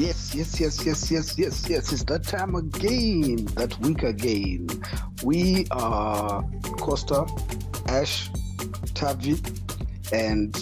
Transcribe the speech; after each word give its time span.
Yes, 0.00 0.34
yes, 0.34 0.58
yes, 0.58 0.86
yes, 0.86 1.10
yes, 1.10 1.38
yes, 1.38 1.68
yes. 1.68 1.92
It's 1.92 2.04
that 2.04 2.22
time 2.22 2.54
again, 2.54 3.44
that 3.56 3.78
week 3.80 4.02
again. 4.02 4.66
We 5.22 5.66
are 5.72 6.42
Costa, 6.78 7.26
Ash, 7.86 8.30
Tavi, 8.94 9.36
and 10.10 10.56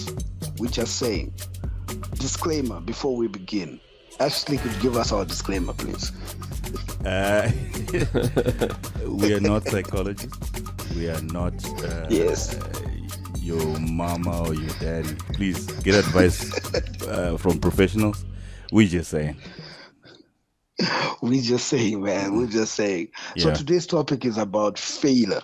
we 0.59 0.67
just 0.67 0.97
saying 0.97 1.33
disclaimer 2.15 2.81
before 2.81 3.15
we 3.15 3.29
begin. 3.29 3.79
Ashley 4.19 4.57
could 4.57 4.77
give 4.81 4.97
us 4.97 5.13
our 5.13 5.23
disclaimer, 5.23 5.71
please. 5.71 6.11
Uh, 7.05 7.49
we 9.07 9.33
are 9.33 9.39
not 9.39 9.63
psychologists. 9.69 10.37
We 10.97 11.09
are 11.09 11.21
not 11.21 11.53
uh, 11.85 12.07
Yes. 12.09 12.59
your 13.39 13.79
mama 13.79 14.41
or 14.49 14.53
your 14.53 14.73
daddy. 14.81 15.15
Please 15.31 15.65
get 15.83 15.95
advice 15.95 16.43
uh, 17.07 17.37
from 17.37 17.57
professionals. 17.57 18.25
We 18.71 18.87
just 18.87 19.09
saying. 19.09 19.37
We 21.21 21.41
just 21.41 21.67
saying, 21.67 22.01
man. 22.01 22.35
We're 22.35 22.43
mm-hmm. 22.43 22.51
just 22.51 22.75
saying. 22.75 23.09
So 23.37 23.53
today's 23.53 23.85
topic 23.85 24.23
is 24.23 24.37
about 24.37 24.79
failure. 24.79 25.41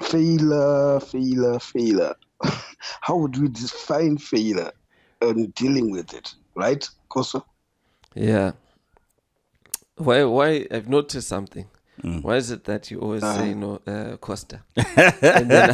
Failure, 0.00 1.00
failure, 1.00 1.58
failure. 1.58 2.14
How 3.00 3.16
would 3.16 3.36
we 3.36 3.48
define 3.48 4.18
failure 4.18 4.70
and 5.20 5.52
dealing 5.54 5.90
with 5.90 6.14
it, 6.14 6.34
right, 6.54 6.88
Koso? 7.08 7.44
Yeah. 8.14 8.52
Why? 9.96 10.24
Why? 10.24 10.66
I've 10.70 10.88
noticed 10.88 11.28
something. 11.28 11.66
Mm. 12.04 12.22
Why 12.22 12.36
is 12.36 12.50
it 12.50 12.64
that 12.64 12.90
you 12.90 12.98
always 13.00 13.22
Uh-huh. 13.22 13.38
say 13.38 13.54
no, 13.54 13.80
uh, 13.86 14.16
Costa? 14.16 14.60
and 14.76 15.48
then 15.50 15.68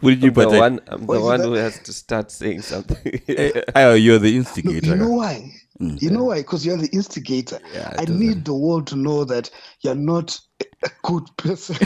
What 0.00 0.10
did 0.10 0.22
you 0.22 0.28
I'm 0.30 0.34
the 0.34 0.48
one, 0.58 0.80
I'm 0.86 1.06
the 1.06 1.20
one 1.20 1.40
that? 1.40 1.46
who 1.48 1.54
has 1.54 1.78
to 1.80 1.92
start 1.92 2.30
saying 2.30 2.62
something. 2.62 3.20
Oh, 3.74 3.94
you're 3.94 4.18
the 4.20 4.30
No, 4.32 4.38
instigator. 4.38 4.86
you 4.86 4.94
know 4.96 5.10
why? 5.10 5.50
Mm. 5.80 6.00
You 6.00 6.10
know 6.10 6.24
why? 6.24 6.38
Because 6.38 6.64
you're 6.64 6.76
the 6.76 6.90
instigator. 6.92 7.58
Yeah, 7.74 7.88
I 7.98 8.02
it 8.02 8.06
doesn't- 8.06 8.18
need 8.20 8.44
the 8.44 8.54
world 8.54 8.86
to 8.88 8.96
know 8.96 9.24
that 9.24 9.50
you're 9.80 9.94
not 9.96 10.38
a 10.84 10.90
good 11.02 11.26
person. 11.36 11.76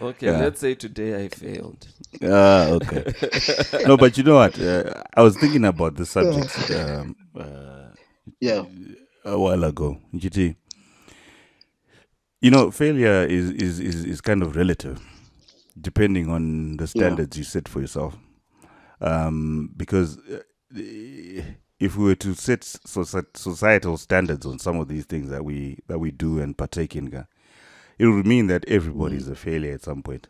okay, 0.00 0.26
Yeah. 0.26 0.38
let's 0.40 0.60
say 0.60 0.74
today 0.74 1.24
I 1.24 1.28
failed. 1.28 1.86
Ah, 2.22 2.68
okay. 2.70 3.04
no, 3.86 3.96
but 3.96 4.16
you 4.18 4.24
know 4.24 4.34
what? 4.36 4.58
Uh, 4.60 5.02
I 5.16 5.22
was 5.22 5.36
thinking 5.36 5.64
about 5.64 5.96
the 5.96 6.06
subject 6.06 6.70
um, 6.72 7.16
uh, 7.38 7.90
yeah. 8.40 8.62
A 9.30 9.38
while 9.38 9.64
ago. 9.64 9.98
GT. 10.14 10.56
You 12.40 12.50
know, 12.50 12.70
failure 12.70 13.24
is, 13.24 13.50
is, 13.50 13.80
is, 13.80 14.04
is 14.04 14.20
kind 14.20 14.42
of 14.42 14.56
relative, 14.56 15.00
depending 15.78 16.30
on 16.30 16.76
the 16.78 16.86
standards 16.86 17.36
you 17.36 17.44
set 17.44 17.68
for 17.68 17.80
yourself. 17.80 18.16
Um, 19.00 19.72
because 19.76 20.18
uh, 20.18 20.40
if 21.80 21.96
we 21.96 22.04
were 22.04 22.14
to 22.14 22.34
set 22.34 22.64
societal 22.64 23.96
standards 23.96 24.46
on 24.46 24.58
some 24.58 24.78
of 24.78 24.88
these 24.88 25.06
things 25.06 25.30
that 25.30 25.44
we 25.44 25.78
that 25.86 25.98
we 25.98 26.10
do 26.10 26.38
and 26.38 26.56
partake 26.56 26.94
in, 26.94 27.26
it 27.98 28.06
would 28.06 28.26
mean 28.26 28.46
that 28.48 28.64
everybody 28.68 29.16
is 29.16 29.28
a 29.28 29.34
failure 29.34 29.72
at 29.74 29.82
some 29.82 30.02
point. 30.02 30.28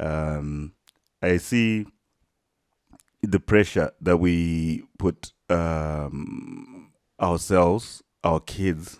Um, 0.00 0.74
I 1.22 1.36
see 1.38 1.86
the 3.22 3.40
pressure 3.40 3.90
that 4.00 4.18
we 4.18 4.84
put 4.98 5.32
um, 5.50 6.77
ourselves, 7.20 8.02
our 8.24 8.40
kids, 8.40 8.98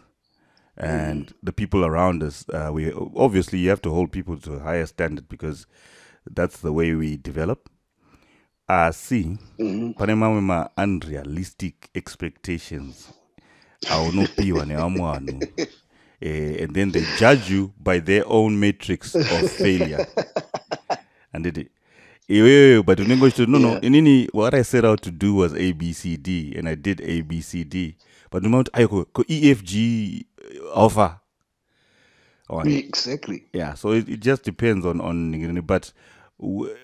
and 0.77 1.35
the 1.43 1.53
people 1.53 1.85
around 1.85 2.23
us. 2.23 2.45
Uh, 2.49 2.71
we 2.73 2.93
obviously 3.17 3.59
you 3.59 3.69
have 3.71 3.83
to 3.83 3.91
hold 3.91 4.13
people 4.13 4.37
to 4.39 4.55
a 4.55 4.61
higher 4.61 4.87
standard 4.87 5.29
because 5.29 5.67
that's 6.31 6.61
the 6.61 6.73
way 6.73 6.95
we 6.95 7.17
develop. 7.17 7.69
I 8.69 8.91
see 8.93 9.39
Mhm. 9.59 10.43
ma 10.43 10.69
unrealistic 10.77 11.89
expectations 11.95 13.11
aunopiwa 13.91 14.67
nevamwe 14.67 15.01
vanhu 15.03 15.47
eh, 16.21 16.63
and 16.63 16.73
then 16.75 16.93
they 16.93 17.05
judge 17.21 17.51
you 17.55 17.73
by 17.79 18.01
their 18.01 18.25
own 18.27 18.57
matrix 18.59 19.15
of 19.15 19.51
failure 19.63 20.07
and 21.33 21.47
anditi 21.47 21.69
iwewe 22.29 22.83
but 22.83 23.01
uchiti 23.01 23.47
no 23.47 23.59
no 23.59 23.69
Yeah. 23.69 23.85
inini 23.85 24.29
what 24.33 24.55
i 24.55 24.65
set 24.65 24.85
out 24.85 25.01
to 25.01 25.11
do 25.11 25.37
was 25.37 25.53
abcd 25.53 26.59
and 26.59 26.69
i 26.69 26.77
did 26.77 27.01
abcd 27.01 27.95
but 28.31 28.43
unomakuti 28.43 28.71
aiko 28.73 29.05
ko 29.05 29.25
efg 29.29 29.73
offer 30.75 31.19
Exactly. 32.65 33.45
yeah 33.53 33.75
so 33.75 33.93
it, 33.95 34.09
it 34.09 34.21
just 34.21 34.45
depends 34.45 34.87
on 34.87 35.01
on 35.01 35.61
but 35.67 35.93
w- 36.41 36.75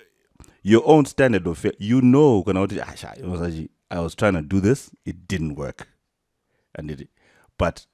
your 0.63 0.83
own 0.85 1.05
standard 1.05 1.47
of 1.47 1.65
it 1.65 1.75
you 1.79 2.01
know 2.01 2.43
kana 2.43 2.59
kuti 2.67 2.81
"Ah, 2.81 2.95
sha, 2.95 3.13
you 3.17 3.23
know, 3.25 3.35
Saji, 3.37 3.69
i 3.89 3.99
was 3.99 4.15
trying 4.15 4.33
to 4.33 4.41
do 4.41 4.59
this 4.61 4.91
it 5.05 5.15
didn't 5.27 5.55
work 5.57 5.87
and 6.75 6.91
it 6.91 7.09
but 7.57 7.87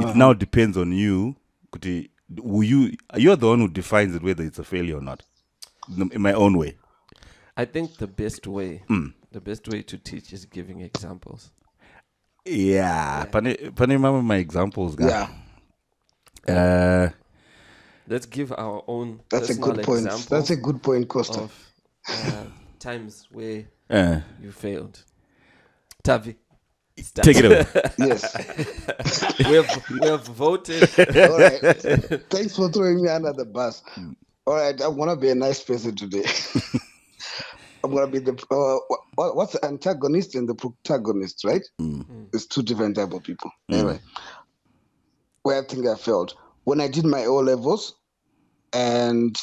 it 0.00 0.16
now 0.16 0.32
depends 0.34 0.76
on 0.78 0.92
you 0.92 1.34
kuti 1.70 2.10
will 2.42 2.64
you 2.64 2.96
you're 3.16 3.36
the 3.36 3.46
one 3.46 3.60
who 3.60 3.68
defines 3.68 4.14
it 4.16 4.22
whether 4.22 4.44
it's 4.46 4.58
a 4.58 4.64
failure 4.64 4.96
or 4.96 5.02
not 5.02 5.22
in 5.98 6.10
in 6.12 6.22
my 6.22 6.32
own 6.32 6.56
way 6.58 6.76
I 7.56 7.66
think 7.66 7.98
the 7.98 8.06
best 8.08 8.46
way, 8.48 8.82
Mm. 8.88 9.12
the 9.32 9.40
best 9.40 9.68
way 9.68 9.82
to 9.82 9.96
teach 9.98 10.32
is 10.32 10.44
giving 10.44 10.80
examples. 10.80 11.52
Yeah 12.44 13.24
pane 13.26 13.56
pane 13.74 13.98
mamwe 13.98 14.22
my 14.24 14.36
examples 14.36 14.96
ga. 14.96 15.06
Yeah. 15.06 15.28
uh 16.48 17.10
Let's 18.06 18.26
give 18.26 18.52
our 18.52 18.84
own 18.86 19.20
That's 19.30 19.48
a 19.50 19.54
good 19.54 19.82
point. 19.82 20.04
That's 20.28 20.50
a 20.50 20.56
good 20.56 20.82
point, 20.82 21.08
Costa. 21.08 21.40
of 21.40 21.52
uh, 22.08 22.44
times 22.78 23.26
where 23.32 23.64
uh 23.88 24.20
you 24.42 24.52
failed. 24.52 25.02
Tavi, 26.02 26.36
start. 27.00 27.24
take 27.24 27.38
it 27.38 27.46
away 27.46 27.64
Yes. 27.98 28.36
we 29.48 29.54
have 29.54 29.84
we 29.90 30.06
have 30.06 30.26
voted. 30.26 30.90
All 30.98 31.38
right. 31.38 31.60
Thanks 32.30 32.56
for 32.56 32.70
throwing 32.70 33.02
me 33.02 33.08
under 33.08 33.32
the 33.32 33.46
bus. 33.46 33.82
All 34.46 34.54
right. 34.56 34.78
I'm 34.80 34.96
going 34.96 35.08
to 35.08 35.16
be 35.16 35.30
a 35.30 35.34
nice 35.34 35.62
person 35.62 35.96
today. 35.96 36.24
I'm 37.84 37.90
going 37.90 38.04
to 38.06 38.12
be 38.12 38.18
the. 38.18 38.32
Uh, 38.50 38.78
what, 38.88 39.00
what's 39.16 39.52
the 39.52 39.64
antagonist 39.64 40.34
and 40.34 40.48
the 40.48 40.54
protagonist, 40.54 41.44
right? 41.44 41.62
Mm. 41.80 42.28
It's 42.32 42.46
two 42.46 42.62
different 42.62 42.96
type 42.96 43.12
of 43.12 43.22
people. 43.22 43.50
Mm. 43.70 43.74
Anyway, 43.74 44.00
where 45.42 45.62
I 45.62 45.66
think 45.66 45.86
I 45.86 45.94
failed 45.94 46.34
when 46.64 46.80
I 46.80 46.88
did 46.88 47.04
my 47.04 47.24
O 47.26 47.36
levels, 47.36 47.94
and 48.72 49.36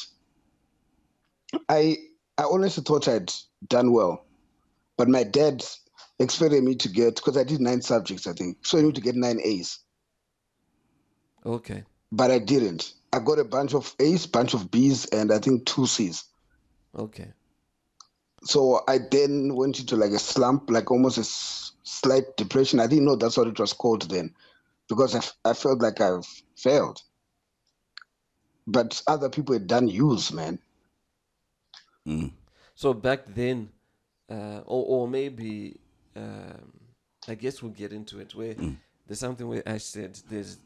I 1.70 1.98
I 2.38 2.44
honestly 2.44 2.84
thought 2.84 3.08
I'd 3.08 3.32
done 3.68 3.92
well, 3.94 4.26
but 4.98 5.08
my 5.08 5.24
dad 5.24 5.64
expected 6.20 6.64
me 6.64 6.76
to 6.76 6.90
get 6.90 7.16
because 7.16 7.38
I 7.38 7.44
did 7.44 7.62
nine 7.62 7.82
subjects, 7.82 8.28
I 8.28 8.34
think, 8.34 8.58
so 8.66 8.78
I 8.78 8.82
need 8.82 8.96
to 8.96 9.02
get 9.02 9.16
nine 9.16 9.40
A's, 9.44 9.80
Okay. 11.46 11.84
but 12.12 12.32
I 12.32 12.40
didn't. 12.40 12.94
I 13.14 13.20
got 13.20 13.40
a 13.40 13.44
bunch 13.44 13.74
of 13.74 13.94
A's, 14.00 14.26
bunch 14.26 14.54
of 14.54 14.72
B's, 14.72 15.06
and 15.08 15.32
I 15.32 15.40
think 15.40 15.66
two 15.66 15.86
C's. 15.86 16.24
Okay. 16.98 17.32
So 18.44 18.84
I 18.88 18.98
then 19.12 19.56
went 19.56 19.80
into 19.80 19.96
like 19.96 20.12
a 20.12 20.20
slump, 20.20 20.70
like 20.70 20.90
almost 20.90 21.18
a 21.18 21.22
s- 21.22 21.74
slight 21.84 22.36
depression. 22.38 22.80
I 22.80 22.88
didn't 22.88 23.06
know 23.06 23.16
that's 23.16 23.38
what 23.38 23.48
it 23.48 23.60
was 23.60 23.74
called 23.74 24.10
then, 24.10 24.34
because 24.90 25.14
I, 25.16 25.20
f- 25.20 25.34
I 25.46 25.54
felt 25.54 25.80
like 25.82 26.02
I've 26.02 26.26
failed. 26.56 27.02
But 28.68 29.02
other 29.08 29.30
people 29.30 29.54
had 29.54 29.68
done 29.68 29.88
use, 29.88 30.32
man. 30.34 30.60
Mm. 32.08 32.32
So 32.76 32.94
back 32.94 33.26
then, 33.28 33.70
uh, 34.30 34.62
or 34.66 34.86
or 35.04 35.08
maybe 35.08 35.80
um, 36.16 36.72
I 37.28 37.36
guess 37.36 37.62
we'll 37.62 37.72
get 37.74 37.94
into 37.94 38.20
it. 38.20 38.34
Where 38.34 38.56
there's 39.06 39.20
something 39.20 39.48
where 39.48 39.64
I 39.68 39.78
said 39.78 40.18
there's 40.30 40.58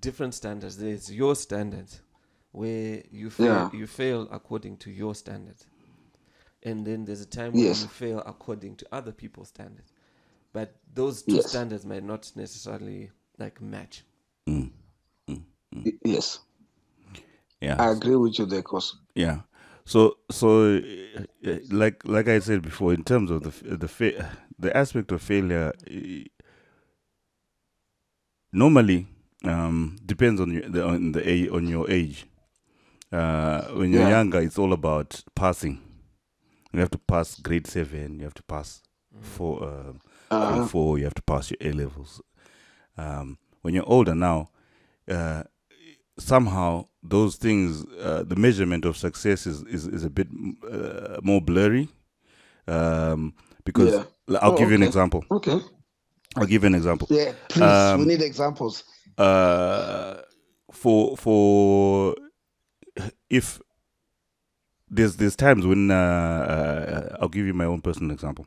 different 0.00 0.34
standards. 0.34 0.76
There's 0.78 1.12
your 1.12 1.34
standards 1.36 2.00
where 2.52 3.02
you 3.10 3.30
fail, 3.30 3.46
Yeah. 3.46 3.70
you 3.72 3.86
fail 3.86 4.28
according 4.30 4.76
to 4.78 4.90
your 4.90 5.14
standards, 5.14 5.66
and 6.64 6.86
then 6.86 7.04
there's 7.04 7.20
a 7.20 7.26
time 7.26 7.52
when 7.52 7.62
Yes. 7.62 7.82
you 7.82 7.88
fail 7.88 8.22
according 8.26 8.76
to 8.76 8.86
other 8.92 9.12
people's 9.12 9.48
standards. 9.48 9.92
But 10.52 10.74
those 10.94 11.22
two 11.22 11.36
Yes. 11.36 11.48
standards 11.50 11.84
might 11.84 12.04
not 12.04 12.30
necessarily 12.36 13.10
like 13.38 13.60
match. 13.60 14.04
Mm. 14.48 14.70
Y- 15.28 15.92
Yes, 16.04 16.38
yeah 17.60 17.76
I 17.82 17.90
agree 17.90 18.16
with 18.16 18.38
you 18.38 18.46
there, 18.46 18.62
cause 18.62 18.96
Yeah. 19.14 19.40
So 19.84 20.16
so 20.30 20.76
uh, 20.76 21.24
uh, 21.46 21.58
like 21.70 22.04
like 22.06 22.28
I 22.28 22.38
said 22.40 22.62
before, 22.62 22.94
in 22.94 23.02
terms 23.04 23.30
of 23.30 23.42
the 23.42 23.76
the 23.76 23.88
fa- 23.88 24.30
the 24.58 24.74
aspect 24.76 25.12
of 25.12 25.20
failure, 25.20 25.72
uh, 25.90 26.24
normally 28.52 29.06
um, 29.44 29.96
depends 30.06 30.40
on 30.40 30.52
your 30.52 30.68
the, 30.68 30.86
on 30.86 31.12
the 31.12 31.28
a- 31.28 31.48
on 31.50 31.66
your 31.68 31.90
age. 31.90 32.26
Uh, 33.12 33.62
when 33.76 33.92
you're 33.92 34.02
Yeah. 34.02 34.10
younger, 34.10 34.40
it's 34.40 34.58
all 34.58 34.72
about 34.72 35.22
passing. 35.34 35.80
You 36.74 36.80
have 36.80 36.90
to 36.90 36.98
pass 36.98 37.38
grade 37.40 37.66
seven. 37.66 38.18
You 38.18 38.24
have 38.24 38.34
to 38.34 38.42
pass 38.42 38.82
four, 39.20 39.62
um, 39.62 40.00
grade 40.30 40.62
uh, 40.62 40.66
four. 40.66 40.98
You 40.98 41.04
have 41.04 41.14
to 41.14 41.22
pass 41.22 41.50
your 41.50 41.58
A 41.60 41.72
levels. 41.72 42.20
Um, 42.96 43.38
when 43.62 43.74
you're 43.74 43.88
older 43.88 44.14
now, 44.14 44.50
uh, 45.08 45.44
somehow 46.18 46.86
those 47.02 47.36
things, 47.36 47.84
uh, 48.00 48.24
the 48.26 48.36
measurement 48.36 48.84
of 48.84 48.96
success 48.96 49.46
is 49.46 49.62
is, 49.64 49.86
is 49.86 50.04
a 50.04 50.10
bit 50.10 50.28
uh, 50.70 51.18
more 51.22 51.40
blurry 51.40 51.88
Um, 52.66 53.34
because 53.64 53.92
Yeah. 53.92 54.38
I'll 54.40 54.52
Oh, 54.52 54.56
give 54.58 54.70
you 54.70 54.76
an 54.76 54.82
example. 54.82 55.22
Okay. 55.30 55.60
I'll 56.36 56.46
give 56.46 56.62
you 56.64 56.66
an 56.68 56.74
example. 56.74 57.06
Yeah, 57.10 57.32
please. 57.48 57.62
Um, 57.62 58.00
we 58.00 58.06
need 58.06 58.22
examples. 58.22 58.84
uh, 59.18 60.22
for 60.72 61.16
for 61.16 62.14
if 63.30 63.60
there's 64.90 65.16
there's 65.16 65.36
times 65.36 65.66
when 65.66 65.90
uh, 65.90 65.94
uh, 65.94 67.16
I'll 67.20 67.28
give 67.28 67.46
you 67.46 67.54
my 67.54 67.64
own 67.64 67.80
personal 67.80 68.12
example, 68.12 68.46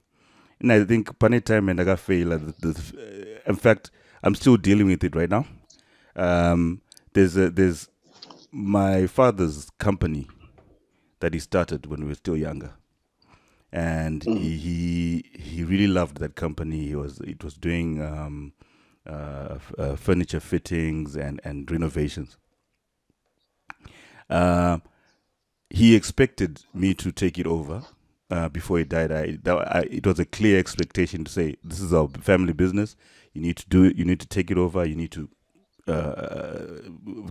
and 0.60 0.72
I 0.72 0.84
think 0.84 1.18
pane 1.19 1.42
time 1.42 1.69
and 1.69 1.80
I 1.81 1.84
got 1.84 2.00
fail. 2.00 2.34
uh, 2.34 2.39
In 3.48 3.56
fact, 3.56 3.92
I'm 4.24 4.36
still 4.36 4.57
dealing 4.57 4.88
with 4.88 5.04
it 5.04 5.16
right 5.16 5.30
now. 5.30 5.45
Um, 6.16 6.81
there's 7.13 7.38
a, 7.38 7.50
there's 7.50 7.89
my 8.51 9.07
father's 9.07 9.69
company 9.80 10.28
that 11.19 11.34
he 11.34 11.39
started 11.39 11.86
when 11.88 12.01
we 12.01 12.07
were 12.07 12.16
still 12.16 12.38
younger, 12.38 12.74
and 13.72 14.24
he, 14.24 14.57
he 14.57 15.25
he 15.40 15.63
really 15.63 15.88
loved 15.88 16.18
that 16.19 16.36
company. 16.36 16.88
He 16.88 16.95
was 16.95 17.19
it 17.22 17.44
was 17.44 17.56
doing 17.56 18.01
um, 18.01 18.54
uh, 19.06 19.57
uh, 19.78 19.95
furniture 19.95 20.40
fittings 20.40 21.16
and 21.16 21.42
and 21.44 21.69
renovations. 21.69 22.38
Uh, 24.30 24.80
he 25.69 25.96
expected 25.96 26.64
me 26.74 26.94
to 26.96 27.12
take 27.12 27.38
it 27.38 27.48
over 27.48 27.84
uh, 28.30 28.50
before 28.50 28.78
he 28.80 28.84
died. 28.84 29.12
I, 29.12 29.38
that, 29.44 29.75
I 29.75 29.81
it 29.90 30.06
was 30.06 30.19
a 30.19 30.25
clear 30.25 30.60
expectation 30.60 31.24
to 31.25 31.31
say 31.31 31.56
this 31.64 31.80
is 31.80 31.94
our 31.94 32.08
family 32.08 32.54
business. 32.54 32.96
You 33.34 33.42
need 33.42 33.58
to 33.58 33.69
do 33.69 33.84
it. 33.86 33.96
You 33.96 34.06
need 34.06 34.19
to 34.19 34.28
take 34.28 34.50
it 34.52 34.58
over. 34.58 34.86
You 34.86 34.96
need 34.96 35.12
to 35.12 35.30
uh, 35.88 36.81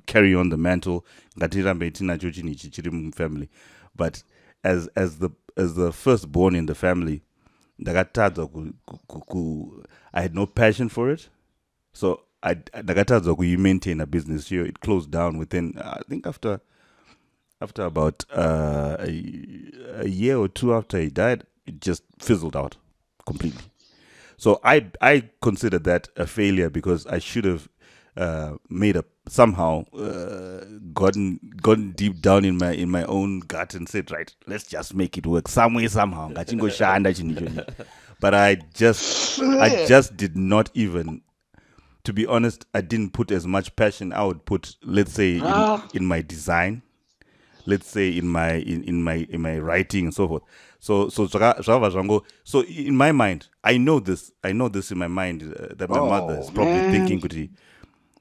carry 0.06 0.35
on 0.35 0.50
the 0.50 0.56
mantle. 0.56 1.05
Ngatirambe 1.38 1.91
chiri 1.93 2.91
mufamily. 2.91 3.49
But 3.94 4.23
as 4.65 4.88
as 4.97 5.19
the 5.19 5.31
as 5.56 5.75
the 5.75 5.93
firstborn 5.93 6.55
in 6.55 6.67
the 6.67 6.75
family, 6.75 7.23
ndakatadza 7.81 8.53
ku, 8.53 8.75
ku, 8.87 8.99
ku, 9.09 9.21
ku, 9.21 9.85
I 10.12 10.21
had 10.23 10.35
no 10.35 10.47
passion 10.47 10.88
for 10.88 11.11
it. 11.11 11.29
So 11.93 12.23
I 12.43 12.55
ndakatadza 12.55 13.35
kuimaintain 13.35 14.03
a 14.03 14.06
business 14.06 14.49
here. 14.49 14.65
It 14.65 14.81
closed 14.81 15.11
down 15.11 15.38
within 15.38 15.75
I 15.79 16.00
think 16.09 16.27
after 16.27 16.61
after 17.61 17.82
about 17.82 18.25
uh, 18.35 18.97
a, 19.00 20.00
a 20.00 20.08
year 20.08 20.37
or 20.37 20.49
two 20.49 20.75
after 20.75 20.99
he 20.99 21.08
died, 21.08 21.44
it 21.67 21.81
just 21.81 22.03
fizzled 22.19 22.56
out 22.56 22.76
completely. 23.26 23.64
So 24.37 24.61
I 24.62 24.87
I 25.00 25.31
consider 25.41 25.79
that 25.81 26.08
a 26.17 26.26
failure 26.26 26.69
because 26.70 27.06
I 27.06 27.19
should 27.19 27.44
have 27.47 27.69
uh, 28.17 28.56
made 28.69 28.97
a 28.97 29.05
somehow 29.29 29.85
uh, 29.93 30.64
gotten 30.93 31.41
gotten 31.62 31.93
deep 31.93 32.20
down 32.20 32.44
in 32.44 32.56
my 32.58 32.73
in 32.73 32.91
my 32.91 33.05
own 33.05 33.41
gut 33.41 33.75
and 33.75 33.88
said 33.88 34.11
right 34.11 34.35
let's 34.47 34.64
just 34.67 34.94
make 34.94 35.19
it 35.19 35.26
work 35.26 35.49
some 35.49 35.75
way 35.75 35.88
somehow 35.88 36.29
Ngachingoshanda 36.32 37.12
chinhu 37.14 37.41
ichochi. 37.41 37.87
but 38.20 38.35
I 38.35 38.56
just 38.75 39.41
I 39.43 39.85
just 39.88 40.17
did 40.17 40.37
not 40.37 40.70
even 40.75 41.23
to 42.05 42.12
be 42.12 42.25
honest 42.26 42.67
I 42.73 42.82
didn't 42.82 43.12
put 43.14 43.31
as 43.32 43.47
much 43.47 43.75
passion 43.75 44.12
I 44.12 44.25
would 44.25 44.44
put 44.44 44.76
let's 44.82 45.12
say 45.12 45.37
in, 45.37 45.43
Ah. 45.44 45.82
in 45.93 46.06
my 46.06 46.23
design 46.23 46.82
let's 47.67 47.87
say 47.89 48.09
in 48.19 48.27
my 48.29 48.53
in, 48.55 48.83
in 48.85 49.03
my 49.03 49.27
in 49.31 49.41
my 49.43 49.59
writing 49.59 50.05
and 50.07 50.15
so 50.15 50.29
forth 50.29 50.43
so 50.81 51.09
so 51.09 51.27
zvaka- 51.27 51.63
zvava 51.63 51.91
zvango 51.91 52.23
so 52.45 52.61
in 52.65 52.97
my 52.97 53.13
mind 53.13 53.49
i 53.65 53.79
know 53.79 54.01
this 54.01 54.33
i 54.45 54.53
know 54.53 54.69
this 54.69 54.91
in 54.91 54.99
my 54.99 55.09
mind 55.09 55.43
uh, 55.43 55.75
that 55.77 55.91
my 55.91 56.01
mother 56.01 56.39
is 56.41 56.49
Oh, 56.49 56.53
probably 56.53 56.81
man. 56.81 56.91
thinking 56.91 57.21
kuti 57.21 57.51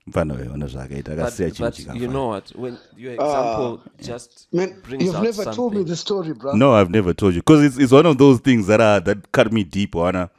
mfana 0.08 0.34
ona 0.54 0.68
zvakaita 0.68 1.16
But, 1.16 1.20
akasiya 1.20 1.52
chinhu 1.52 1.70
but 1.70 1.80
you 2.02 2.08
know 2.08 2.28
what? 2.28 2.52
When 2.56 2.78
your 2.98 3.14
example 3.14 3.80
just 4.02 4.48
Man, 4.54 4.74
brings 4.88 5.04
you've 5.04 5.14
never 5.22 5.34
something. 5.44 5.56
told 5.56 5.74
me 5.76 5.84
the 5.84 5.96
story, 5.96 6.34
bro. 6.34 6.56
no 6.56 6.74
i've 6.76 6.90
never 6.92 7.14
told 7.14 7.36
you 7.36 7.42
because 7.42 7.66
it's, 7.66 7.78
it's 7.78 7.92
one 7.92 8.06
of 8.06 8.18
those 8.18 8.40
things 8.40 8.68
that 8.68 8.82
are 8.82 9.00
that 9.02 9.32
cut 9.32 9.52
me 9.54 9.64
deep 9.64 9.96
Anna. 9.96 10.30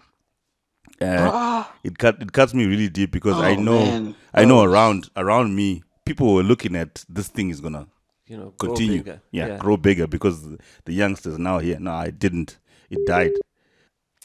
Uh, 1.00 1.30
Ah, 1.32 1.74
it 1.84 1.98
cut 1.98 2.22
it 2.22 2.32
cuts 2.32 2.54
me 2.54 2.64
really 2.66 2.88
deep 2.88 3.10
because 3.10 3.38
i 3.40 3.54
Oh, 3.54 3.60
know 3.60 3.80
man. 3.84 4.14
i 4.34 4.44
know 4.44 4.60
Oh. 4.60 4.64
around 4.64 5.10
around 5.16 5.54
me 5.54 5.82
people 6.06 6.32
were 6.34 6.42
looking 6.42 6.74
at 6.76 7.04
this 7.08 7.28
thing 7.28 7.50
is 7.50 7.60
gonna 7.60 7.86
You 8.26 8.36
know, 8.36 8.54
grow 8.58 8.70
continue 8.70 8.98
bigger. 8.98 9.20
yeah, 9.30 9.56
grow 9.58 9.76
bigger 9.76 10.06
because 10.06 10.42
the, 10.42 10.58
the 10.84 10.92
youngsters 10.92 11.38
now 11.38 11.60
here 11.60 11.78
no 11.78 11.92
i 11.92 12.10
didn't 12.10 12.58
it 12.90 13.06
died 13.06 13.30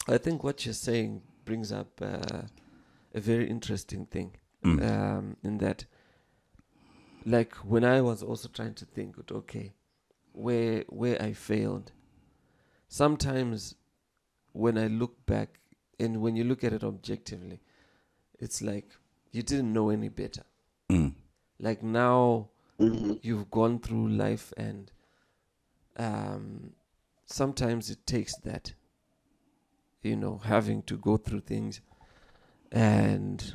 I 0.08 0.18
think 0.18 0.44
what 0.44 0.66
you're 0.66 0.74
saying 0.74 1.22
brings 1.46 1.72
up 1.72 2.02
uh, 2.02 2.44
a 3.14 3.20
very 3.20 3.50
interesting 3.50 4.06
thing. 4.06 4.36
Mm. 4.66 4.90
Um, 4.90 5.38
in 5.44 5.58
that, 5.60 5.86
like 7.26 7.56
when 7.58 7.84
I 7.84 8.02
was 8.02 8.24
also 8.24 8.48
trying 8.48 8.74
to 8.76 8.86
think, 8.86 9.16
okay, 9.32 9.74
where 10.34 10.84
where 10.88 11.22
I 11.22 11.34
failed. 11.34 11.92
Sometimes, 12.88 13.76
when 14.52 14.78
I 14.78 14.88
look 14.88 15.26
back, 15.26 15.60
and 16.00 16.22
when 16.22 16.36
you 16.36 16.44
look 16.44 16.64
at 16.64 16.74
it 16.74 16.84
objectively, 16.84 17.62
it's 18.40 18.62
like 18.62 18.90
you 19.32 19.44
didn't 19.44 19.72
know 19.72 19.90
any 19.90 20.10
better. 20.10 20.44
Mm. 20.90 21.14
Like 21.60 21.82
now, 21.82 22.50
mhm. 22.82 23.20
you've 23.22 23.50
gone 23.52 23.80
through 23.80 24.10
life 24.10 24.54
and 24.58 24.92
um, 25.98 26.74
sometimes 27.26 27.90
it 27.90 28.06
takes 28.06 28.36
that 28.38 28.74
you 30.02 30.16
know 30.16 30.38
having 30.44 30.82
to 30.84 30.98
go 30.98 31.18
through 31.18 31.42
things 31.42 31.82
and 32.72 33.54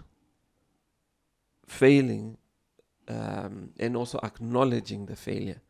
failing 1.67 2.37
um, 3.09 3.71
and 3.79 3.97
also 3.97 4.19
acknowledging 4.23 5.07
the 5.07 5.17
failure. 5.17 5.61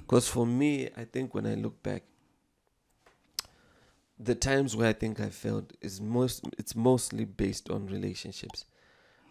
Because 0.00 0.28
for 0.28 0.46
me 0.46 0.88
i 0.96 1.04
think 1.04 1.34
when 1.34 1.46
i 1.46 1.54
look 1.54 1.82
back 1.82 2.02
the 4.18 4.34
times 4.34 4.74
where 4.74 4.88
i 4.88 4.92
think 4.92 5.20
i 5.20 5.28
failed 5.28 5.72
is 5.80 6.00
most 6.00 6.44
it's 6.58 6.74
mostly 6.74 7.24
based 7.24 7.70
on 7.70 7.86
relationships. 7.86 8.64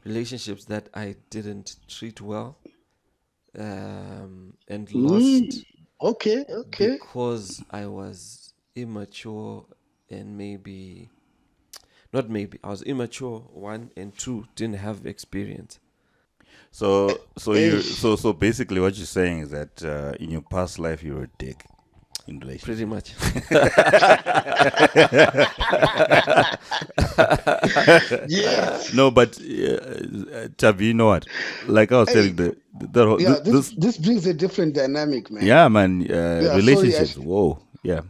Relationships 0.05 0.65
that 0.65 0.89
i 0.93 1.15
didn't 1.29 1.77
treat 1.87 2.21
well 2.21 2.57
um, 3.57 4.53
and 4.67 4.93
lost 4.93 5.41
Mm, 5.41 5.65
Okay, 6.01 6.45
okay. 6.49 6.77
because 6.77 7.63
I 7.71 7.87
was 7.87 8.53
immature 8.75 9.65
and 10.09 10.37
maybe 10.37 11.09
not 12.13 12.29
maybe 12.29 12.59
I 12.63 12.69
was 12.69 12.81
immature 12.83 13.39
one 13.53 13.91
and 13.97 14.17
two 14.17 14.45
didn't 14.55 14.77
have 14.77 15.05
experience. 15.05 15.79
So, 16.71 17.21
so 17.37 17.53
you, 17.53 17.93
so, 17.93 18.15
so 18.15 18.33
basically, 18.33 18.79
what 18.79 18.95
you're 18.97 19.05
saying 19.05 19.39
is 19.39 19.49
that 19.51 19.83
uh, 19.83 20.13
in 20.19 20.31
your 20.31 20.41
past 20.41 20.79
life 20.79 21.03
you 21.03 21.15
were 21.15 21.23
a 21.23 21.29
dick 21.37 21.65
in 22.27 22.39
relation. 22.39 22.61
Pretty 22.61 22.85
much. 22.85 23.13
Yes. 28.23 28.91
No, 28.91 29.11
but 29.11 29.39
uh, 29.39 30.47
Tavi, 30.57 30.87
you 30.87 30.93
know 30.93 31.07
what? 31.07 31.27
Like 31.65 31.91
I 31.91 31.99
was 31.99 32.11
telling 32.11 32.35
the, 32.35 32.55
the, 32.79 32.87
the 32.87 33.17
Yeah, 33.17 33.29
this, 33.43 33.43
this, 33.43 33.69
this 33.77 33.97
brings 33.97 34.25
a 34.27 34.33
different 34.33 34.73
dynamic, 34.75 35.31
man. 35.31 35.45
yeah, 35.45 35.67
man, 35.67 36.03
uh, 36.11 36.43
sorry, 36.43 36.55
relationships. 36.61 37.11
Ash. 37.17 37.17
Whoa, 37.17 37.59
yeah. 37.83 38.01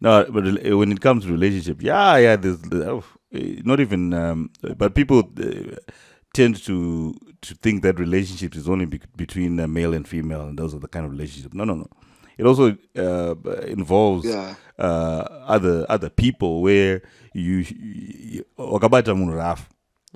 No, 0.00 0.24
but 0.30 0.44
when 0.76 0.92
it 0.92 1.00
comes 1.00 1.24
to 1.24 1.30
relationship, 1.32 1.82
yeah, 1.82 2.16
yeah, 2.18 2.36
there's 2.36 2.58
oh, 2.72 3.04
eh, 3.32 3.60
not 3.64 3.80
even, 3.80 4.12
um, 4.12 4.50
but 4.76 4.94
people 4.94 5.20
uh, 5.40 5.76
tend 6.34 6.56
to 6.64 7.14
to 7.40 7.54
think 7.54 7.82
that 7.82 7.98
relationships 7.98 8.56
is 8.56 8.68
only 8.68 8.86
be- 8.86 9.00
between 9.16 9.58
uh, 9.60 9.66
male 9.66 9.94
and 9.94 10.06
female, 10.06 10.42
and 10.42 10.58
those 10.58 10.74
are 10.74 10.78
the 10.80 10.88
kind 10.88 11.06
of 11.06 11.12
relationships. 11.12 11.54
No, 11.54 11.64
no, 11.64 11.74
no. 11.74 11.86
It 12.36 12.44
also 12.46 12.76
uh, 12.98 13.34
involves 13.66 14.26
Yeah. 14.26 14.54
uh, 14.78 15.24
other 15.46 15.86
other 15.88 16.10
people 16.10 16.60
where 16.62 17.00
you, 17.32 17.64
you 17.68 18.44
wakabata 18.58 19.14
munhu 19.14 19.34
rafu 19.36 19.64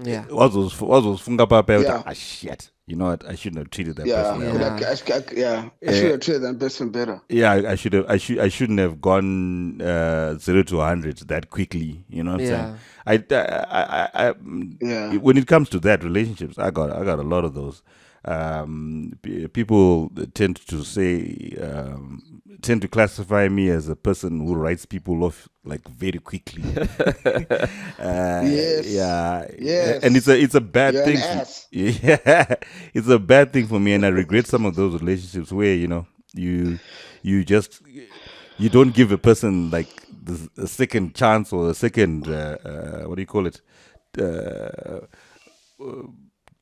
yeah. 0.04 0.26
wazos- 0.28 0.82
wazofunga 0.88 1.46
papa 1.46 1.76
kuti 1.78 1.88
Yeah. 1.88 2.02
ah 2.06 2.14
shit 2.14 2.70
you 2.88 2.96
know 2.96 3.06
what 3.12 3.22
i 3.28 3.34
shouldn't 3.34 3.58
have 3.58 3.70
treated 3.70 3.96
that 3.96 4.06
Yeah, 4.06 4.22
person. 4.22 4.40
Yeah. 4.40 4.52
Like, 4.68 4.82
I, 4.82 5.16
I, 5.16 5.22
yeah. 5.36 5.68
I 5.86 5.92
should 5.92 6.10
have 6.12 6.20
treated 6.20 6.42
that 6.42 6.58
person 6.58 6.90
better. 6.90 7.20
yeah 7.28 7.52
I, 7.52 7.72
I 7.72 7.74
should 7.76 7.92
have 7.92 8.06
i 8.08 8.16
should 8.16 8.38
i 8.38 8.48
shouldn't 8.48 8.78
have 8.80 9.00
gone 9.00 9.80
uh, 9.82 10.34
zero 10.38 10.62
to 10.64 10.76
100 10.76 11.18
that 11.28 11.50
quickly 11.50 12.04
you 12.08 12.22
know 12.24 12.32
what 12.32 12.40
i'm 12.40 12.46
Yeah. 12.46 12.48
saying 12.48 12.68
I, 13.06 13.14
I, 13.30 13.80
I, 13.80 14.28
I, 14.28 14.34
Yeah. 14.80 15.16
when 15.16 15.36
it 15.36 15.46
comes 15.46 15.68
to 15.70 15.80
that 15.80 16.02
relationships 16.02 16.58
i 16.58 16.70
got 16.70 16.90
i 16.90 17.04
got 17.04 17.18
a 17.18 17.28
lot 17.34 17.44
of 17.44 17.54
those 17.54 17.82
um 18.32 19.12
p- 19.22 19.48
people 19.48 20.10
tend 20.34 20.56
to 20.72 20.78
say 20.84 21.10
um 21.68 22.04
tend 22.66 22.80
to 22.82 22.88
classify 22.88 23.48
me 23.48 23.64
as 23.78 23.88
a 23.88 23.96
person 24.08 24.30
who 24.46 24.54
writes 24.62 24.84
people 24.94 25.16
off 25.28 25.48
like 25.64 25.84
very 26.04 26.18
quickly 26.30 26.62
uh, 28.08 28.42
Yes. 28.56 28.86
yeah 28.98 29.46
Yes. 29.58 30.02
and 30.04 30.16
it's 30.16 30.28
a 30.28 30.36
it's 30.44 30.54
a 30.54 30.60
bad 30.78 30.94
You're 30.94 31.04
thing 31.08 31.18
for- 31.18 31.40
ass. 31.42 31.66
yeah 31.70 32.54
it's 32.94 33.08
a 33.08 33.18
bad 33.18 33.52
thing 33.52 33.66
for 33.72 33.80
me 33.80 33.90
and 33.94 34.04
i 34.04 34.08
regret 34.22 34.46
some 34.46 34.64
of 34.66 34.74
those 34.74 34.92
relationships 35.00 35.50
where 35.52 35.74
you 35.74 35.88
know 35.88 36.04
you 36.34 36.78
you 37.22 37.44
just 37.44 37.80
you 38.58 38.68
don't 38.68 38.92
give 38.94 39.12
a 39.12 39.18
person 39.18 39.70
like 39.70 39.88
the, 40.28 40.34
a 40.58 40.66
second 40.66 41.14
chance 41.14 41.52
or 41.52 41.70
a 41.70 41.74
second 41.74 42.26
uh, 42.28 42.56
uh, 42.70 43.02
what 43.08 43.16
do 43.16 43.22
you 43.22 43.26
call 43.34 43.46
it 43.46 43.60
uh, 44.18 45.00
uh, 45.80 46.02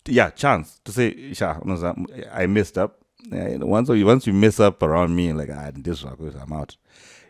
yeah 0.09 0.31
chance 0.31 0.81
to 0.85 0.93
say 0.93 1.33
"Sha, 1.35 1.59
i 2.33 2.47
messed 2.47 2.79
up 2.79 2.99
once 3.31 3.89
you 3.89 4.07
once 4.07 4.27
you 4.27 4.33
mess 4.33 4.61
up 4.61 4.83
around 4.83 5.15
me 5.17 5.33
like 5.33 5.51
ah 5.51 5.71
this 5.75 6.05
i'm 6.05 6.53
out 6.53 6.77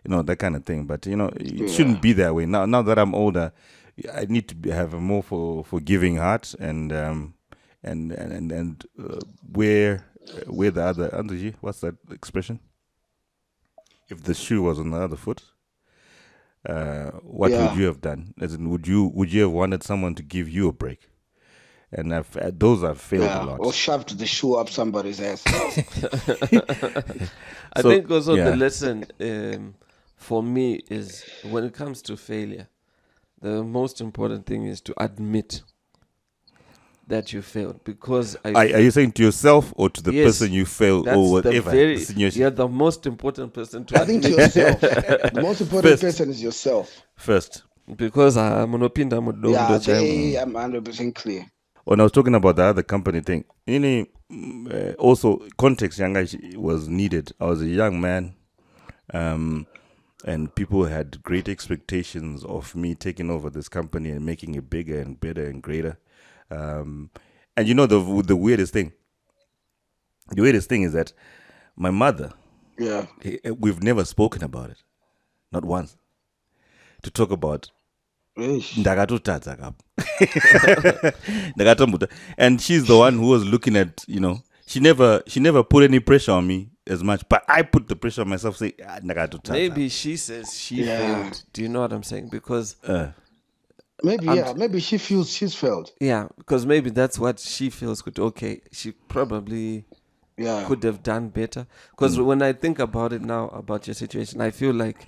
you 0.05 0.11
know 0.11 0.23
that 0.23 0.37
kind 0.37 0.55
of 0.55 0.65
thing. 0.65 0.85
But 0.87 1.05
you 1.07 1.17
know, 1.17 1.29
it 1.35 1.53
Yeah. 1.53 1.67
shouldn't 1.67 2.01
be 2.01 2.13
that 2.13 2.33
way. 2.35 2.47
Now, 2.47 2.65
now 2.65 2.81
that 2.83 2.97
I'm 2.97 3.13
older, 3.13 3.53
I 4.15 4.27
need 4.27 4.47
to 4.49 4.55
be, 4.55 4.71
have 4.71 4.95
a 4.95 5.01
more 5.01 5.23
for 5.23 5.65
forgiving 5.65 6.17
heart 6.17 6.55
and 6.61 6.93
um 6.93 7.35
and 7.83 8.13
and 8.13 8.33
and, 8.33 8.53
and 8.53 8.87
uh, 9.03 9.19
where 9.53 10.05
where 10.47 10.71
the 10.71 10.83
other 10.85 11.09
Anduji, 11.09 11.55
what's 11.61 11.81
that 11.81 11.97
expression? 12.13 12.61
If 14.09 14.23
the 14.23 14.35
shoe 14.35 14.63
was 14.63 14.79
on 14.79 14.91
the 14.93 14.99
other 14.99 15.17
foot, 15.17 15.43
uh, 16.69 17.11
what 17.23 17.51
Yeah. 17.51 17.63
would 17.63 17.75
you 17.77 17.87
have 17.87 18.01
done? 18.01 18.33
As 18.41 18.55
in, 18.55 18.71
would 18.71 18.87
you 18.87 19.11
would 19.15 19.33
you 19.33 19.43
have 19.43 19.51
wanted 19.53 19.83
someone 19.83 20.15
to 20.15 20.23
give 20.23 20.49
you 20.49 20.69
a 20.69 20.73
break? 20.73 21.09
And 21.97 22.15
I've, 22.15 22.37
uh, 22.37 22.51
those 22.55 22.85
I've 22.85 23.01
failed 23.01 23.25
Yeah, 23.25 23.37
a 23.37 23.47
lot. 23.47 23.61
or 23.61 23.73
shoved 23.73 24.19
the 24.19 24.27
shoe 24.27 24.55
up 24.57 24.69
somebody's 24.69 25.21
ass. 25.21 25.43
I 27.73 27.83
So, 27.83 27.83
think 27.83 28.11
also 28.11 28.37
yeah. 28.37 28.45
the 28.45 28.57
lesson 28.57 29.07
um, 29.21 29.75
for 30.17 30.43
me 30.43 30.81
is 30.91 31.25
when 31.43 31.65
it 31.65 31.73
comes 31.75 32.03
to 32.03 32.17
failure, 32.17 32.69
the 33.41 33.63
most 33.65 34.01
important 34.01 34.47
thing 34.47 34.67
is 34.67 34.81
to 34.83 34.95
admit 35.03 35.63
that 37.09 37.33
you 37.33 37.41
failed 37.43 37.83
because 37.85 38.37
I 38.45 38.53
Are, 38.57 38.65
are 38.65 38.81
you 38.81 38.91
saying 38.91 39.13
to 39.13 39.23
yourself 39.23 39.73
or 39.77 39.89
to 39.91 40.03
the 40.03 40.13
Yes, 40.13 40.23
person 40.23 40.53
you 40.53 40.67
failed 40.67 41.07
that's 41.07 41.17
or 41.17 41.43
the 41.43 41.43
whatever 41.43 41.71
very 41.71 42.05
you're 42.35 42.51
the 42.51 42.69
most 42.69 43.07
important 43.07 43.53
person 43.55 43.85
to 43.87 43.97
I 43.97 44.05
think 44.05 44.23
to 44.23 44.31
yourself. 44.31 44.81
the 45.33 45.41
most 45.41 45.61
important 45.61 45.85
First. 45.85 46.01
person 46.01 46.31
is 46.31 46.43
yourself. 46.43 47.03
First, 47.17 47.63
because 47.97 48.37
I'm 48.37 48.73
munopinda 48.73 49.21
mudomo 49.21 49.53
Yeah, 49.53 49.65
ndo 49.65 49.79
chaimu. 49.79 50.33
they, 50.33 50.39
I'm 50.39 50.53
100% 50.53 51.13
clear. 51.15 51.47
When 51.87 52.01
I 52.01 52.03
was 52.03 52.11
talking 52.13 52.35
about 52.35 52.57
the 52.57 52.65
other 52.65 52.83
company 52.83 53.21
thing, 53.21 53.45
you 53.65 53.79
know, 53.79 54.07
mm, 54.31 54.91
uh, 54.91 54.95
also 54.95 55.47
context 55.57 56.01
young 56.01 56.17
younger 56.17 56.59
was 56.59 56.89
needed. 56.89 57.33
I 57.41 57.45
was 57.47 57.63
a 57.63 57.67
young 57.67 58.01
man, 58.01 58.35
um, 59.15 59.69
and 60.25 60.53
people 60.53 60.85
had 60.87 61.23
great 61.23 61.49
expectations 61.49 62.45
of 62.45 62.75
me 62.75 62.97
taking 62.97 63.31
over 63.31 63.51
this 63.51 63.69
company 63.69 64.11
and 64.11 64.27
making 64.27 64.57
it 64.57 64.69
bigger 64.69 65.01
and 65.01 65.19
better 65.21 65.47
and 65.47 65.63
greater. 65.63 65.97
Um, 66.51 67.11
and 67.57 67.69
you 67.69 67.75
know 67.75 67.87
the 67.87 68.01
the 68.27 68.37
weirdest 68.37 68.73
thing, 68.73 68.93
the 70.31 70.43
weirdest 70.43 70.69
thing 70.69 70.83
is 70.83 70.93
that 70.93 71.13
my 71.77 71.93
mother, 71.93 72.33
Yeah. 72.81 73.07
we've 73.61 73.81
never 73.81 74.05
spoken 74.05 74.43
about 74.43 74.71
it, 74.71 74.83
not 75.53 75.65
once, 75.65 75.97
to 77.03 77.13
talk 77.13 77.31
about. 77.31 77.71
Ndakatotadza 78.77 79.57
kapo 79.57 79.85
ndakatomboda 81.57 82.09
and 82.37 82.61
she's 82.61 82.85
the 82.85 82.93
one 82.93 83.17
who 83.17 83.31
was 83.31 83.45
looking 83.45 83.77
at 83.77 84.03
you 84.09 84.19
know 84.21 84.39
she 84.67 84.81
never 84.81 85.23
she 85.27 85.41
never 85.41 85.65
put 85.65 85.85
any 85.85 86.01
pressure 86.01 86.33
on 86.33 86.47
me 86.47 86.69
as 86.91 87.03
much 87.03 87.23
but 87.31 87.41
i 87.49 87.63
put 87.63 87.89
the 87.89 87.95
pressure 87.95 88.23
on 88.23 88.29
myself 88.29 88.57
say 88.57 88.73
ah, 88.89 89.01
ndakatotadza 89.01 89.53
Maybe 89.59 89.89
she 89.91 90.17
says 90.17 90.55
she 90.59 90.83
Yeah. 90.83 90.99
failed. 91.23 91.43
Do 91.55 91.63
you 91.63 91.69
know 91.69 91.81
what 91.83 91.93
I'm 91.93 92.03
saying? 92.03 92.29
Because 92.31 92.77
uh, 92.89 93.07
Maybe, 94.03 94.29
I'm- 94.29 94.37
yeah. 94.37 94.55
Maybe 94.57 94.81
she 94.81 94.99
feels 94.99 95.31
she's 95.31 95.55
failed. 95.55 95.91
yeah, 96.01 96.29
because 96.37 96.67
maybe 96.67 96.91
that's 96.91 97.19
what 97.19 97.39
she 97.41 97.71
feels 97.71 98.03
good. 98.05 98.19
Okay, 98.19 98.61
she 98.73 98.93
probably 98.93 99.85
Yeah. 100.39 100.65
could 100.67 100.83
have 100.85 101.03
done 101.03 101.29
better. 101.29 101.67
Because 101.91 102.19
Mm. 102.19 102.27
when 102.27 102.43
I 102.43 102.53
think 102.53 102.79
about 102.79 103.13
it 103.13 103.23
now, 103.23 103.49
about 103.49 103.87
your 103.87 103.95
situation, 103.95 104.41
I 104.43 104.51
feel 104.51 104.75
like 104.75 105.07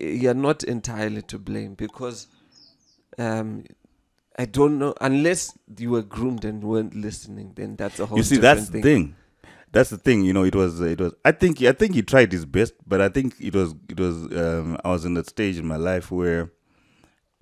you're 0.00 0.34
not 0.34 0.64
entirely 0.64 1.22
to 1.22 1.38
blame 1.38 1.74
because 1.74 2.26
um, 3.18 3.64
I 4.38 4.44
don't 4.44 4.78
know 4.78 4.94
unless 5.00 5.56
you 5.78 5.90
were 5.90 6.02
groomed 6.02 6.44
and 6.44 6.62
weren't 6.62 6.94
listening. 6.94 7.52
Then 7.56 7.76
that's 7.76 7.98
a 8.00 8.06
whole. 8.06 8.18
you 8.18 8.22
see 8.24 8.36
different 8.36 8.60
that's 8.60 8.66
the 8.68 8.72
thing. 8.74 8.82
thing 8.82 9.16
that's 9.72 9.90
the 9.90 9.98
thing 9.98 10.24
you 10.24 10.32
know 10.32 10.44
it 10.44 10.54
was 10.54 10.80
it 10.80 11.00
was 11.00 11.12
i 11.24 11.32
think 11.32 11.60
i 11.62 11.72
think 11.72 11.94
he 11.94 12.02
tried 12.02 12.32
his 12.32 12.46
best 12.46 12.72
but 12.86 13.00
i 13.00 13.08
think 13.08 13.34
it 13.40 13.54
was 13.54 13.74
it 13.88 14.00
was 14.00 14.16
um 14.36 14.78
i 14.84 14.88
was 14.90 15.04
in 15.04 15.14
that 15.14 15.28
stage 15.28 15.58
in 15.58 15.66
my 15.66 15.76
life 15.76 16.10
where 16.10 16.50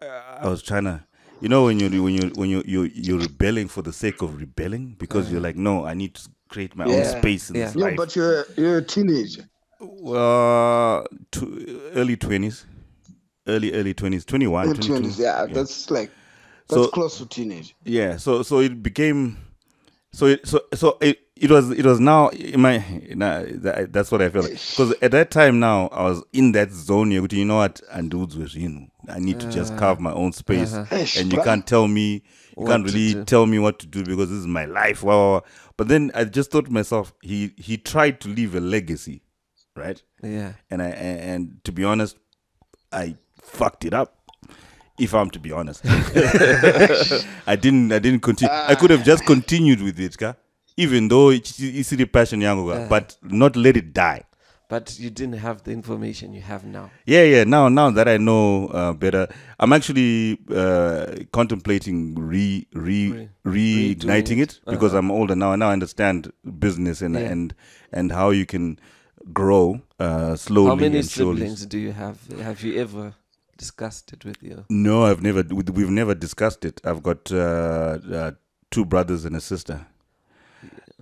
uh, 0.03 0.07
i 0.41 0.49
was 0.49 0.63
trying 0.63 0.85
to 0.85 1.05
you 1.41 1.49
know 1.49 1.65
when 1.67 1.79
you 1.79 2.03
when 2.03 2.15
you 2.15 2.33
when 2.35 2.51
you 2.51 2.63
you 2.67 2.83
you're 2.95 3.19
rebelling 3.21 3.69
for 3.69 3.83
the 3.83 3.93
sake 3.93 4.23
of 4.23 4.39
rebelling 4.41 4.97
because 4.99 5.31
you're 5.31 5.41
like 5.41 5.57
no 5.57 5.85
i 5.87 5.95
need 5.95 6.15
to 6.15 6.29
create 6.49 6.75
my 6.77 6.85
own 6.87 7.05
space 7.05 7.51
in 7.51 7.57
Yeah. 7.57 7.67
this 7.67 7.77
No, 7.77 7.87
life 7.87 7.97
but 7.97 8.17
you're 8.17 8.47
you're 8.57 8.79
a 8.79 8.83
teenager. 8.85 9.45
Uh 9.81 11.05
to 11.33 11.91
early 11.95 12.17
20s 12.17 12.65
early 13.47 13.73
early 13.73 13.95
20s 13.95 14.25
21 14.25 14.69
early 14.69 14.79
20s 14.79 15.19
yeah, 15.19 15.47
that's 15.47 15.91
like 15.91 16.11
that's 16.69 16.83
So- 16.83 16.89
close 16.89 17.19
to 17.19 17.27
teenage. 17.27 17.75
yeah 17.85 18.17
so 18.17 18.43
so 18.43 18.61
it 18.61 18.83
became 18.83 19.39
so 20.13 20.27
it 20.27 20.47
so 20.47 20.61
so 20.75 20.97
it, 21.01 21.19
it 21.37 21.51
was 21.51 21.71
it 21.71 21.85
was 21.85 22.01
now 22.01 22.29
in 22.29 22.61
my 22.61 22.79
nah, 23.15 23.43
that, 23.47 23.93
that's 23.93 24.11
what 24.11 24.23
i 24.23 24.31
felt 24.31 24.49
because 24.49 24.95
at 25.03 25.11
that 25.11 25.31
time 25.31 25.61
now 25.61 25.89
i 25.89 26.03
was 26.05 26.23
in 26.33 26.53
that 26.53 26.73
zone 26.73 27.11
you 27.11 27.45
know 27.45 27.57
what 27.57 27.81
and 27.93 28.11
dudes 28.11 28.37
was 28.37 28.55
you 28.55 28.69
know 28.71 28.87
i 29.11 29.19
need 29.19 29.39
to 29.39 29.49
just 29.51 29.77
carve 29.77 30.01
my 30.01 30.13
own 30.13 30.33
space 30.33 30.73
Uh-huh. 30.73 31.05
And 31.19 31.33
you 31.33 31.43
can't 31.43 31.67
tell 31.67 31.87
me 31.87 32.15
you 32.15 32.23
What 32.55 32.71
can't 32.71 32.85
really 32.87 33.25
tell 33.27 33.45
me 33.45 33.59
what 33.59 33.79
to 33.81 33.87
do 33.87 34.03
because 34.05 34.31
this 34.31 34.39
is 34.39 34.47
my 34.47 34.65
life 34.65 35.03
wow, 35.03 35.19
wow, 35.19 35.33
wow. 35.35 35.43
but 35.77 35.89
then 35.89 36.11
i 36.15 36.25
just 36.25 36.51
thought 36.51 36.65
to 36.65 36.73
myself 36.73 37.13
he 37.21 37.53
he 37.59 37.77
tried 37.77 38.21
to 38.23 38.29
leave 38.29 38.55
a 38.55 38.61
legacy 38.61 39.21
right 39.77 40.03
Yeah. 40.23 40.53
and 40.71 40.83
I 40.83 40.89
and, 40.89 41.21
and 41.21 41.65
to 41.65 41.73
be 41.73 41.85
honest, 41.85 42.17
I 42.93 43.17
fucked 43.43 43.85
it 43.85 43.95
up. 43.95 44.13
If 44.99 45.13
I'm 45.15 45.29
to 45.31 45.39
be 45.39 45.53
honest, 45.53 45.83
I 47.47 47.57
didn't. 47.57 47.93
I 47.93 47.99
didn't 47.99 48.21
continue. 48.21 48.53
I 48.53 48.75
could 48.75 48.91
have 48.91 49.05
just 49.05 49.25
continued 49.27 49.83
with 49.83 50.01
it, 50.01 50.17
ka? 50.17 50.35
even 50.79 51.09
though 51.09 51.31
it's 51.31 51.59
it's 51.61 51.91
the 51.91 52.05
passion 52.07 52.41
yangu, 52.41 52.73
Uh. 52.75 52.89
but 52.89 53.17
not 53.23 53.57
let 53.57 53.77
it 53.77 53.93
die. 53.93 54.23
But 54.69 54.99
you 54.99 55.11
didn't 55.11 55.39
have 55.39 55.63
the 55.63 55.71
information 55.71 56.33
you 56.33 56.41
have 56.43 56.65
now. 56.65 56.91
Yeah, 57.07 57.23
yeah. 57.23 57.45
Now, 57.45 57.69
now 57.69 57.89
that 57.91 58.09
I 58.09 58.17
know 58.17 58.67
uh, 58.69 58.93
better, 58.95 59.29
I'm 59.61 59.73
actually 59.73 60.39
uh, 60.51 61.07
contemplating 61.33 62.15
re 62.17 62.67
re 62.73 63.29
Re- 63.45 63.95
reigniting 63.95 64.39
redoing 64.39 64.43
it 64.43 64.61
because 64.67 64.93
Uh-huh. 64.93 64.99
I'm 64.99 65.11
older 65.13 65.37
now. 65.37 65.53
and 65.53 65.61
Now 65.61 65.69
I 65.71 65.73
understand 65.73 66.33
business 66.59 67.01
and 67.03 67.15
Yeah. 67.15 67.31
and 67.33 67.55
and 67.93 68.11
how 68.13 68.31
you 68.31 68.45
can 68.45 68.79
grow 69.33 69.81
uh, 69.99 70.37
slowly 70.37 70.69
How 70.69 70.75
many 70.77 71.03
surely. 71.03 71.37
siblings 71.41 71.67
do 71.67 71.79
you 71.79 71.93
have? 71.93 72.19
Have 72.41 72.63
you 72.63 72.81
ever 72.81 73.15
discussed 73.59 74.13
it 74.13 74.25
with 74.25 74.43
you? 74.43 74.65
No, 74.69 75.05
I've 75.05 75.23
never. 75.23 75.43
we- 75.43 75.65
We've 75.73 75.91
never 75.91 76.15
discussed 76.15 76.65
it. 76.65 76.81
I've 76.85 77.03
got 77.03 77.33
uh, 77.33 77.99
uh, 78.13 78.31
two 78.71 78.85
brothers 78.85 79.25
and 79.25 79.35
a 79.37 79.41
sister, 79.41 79.87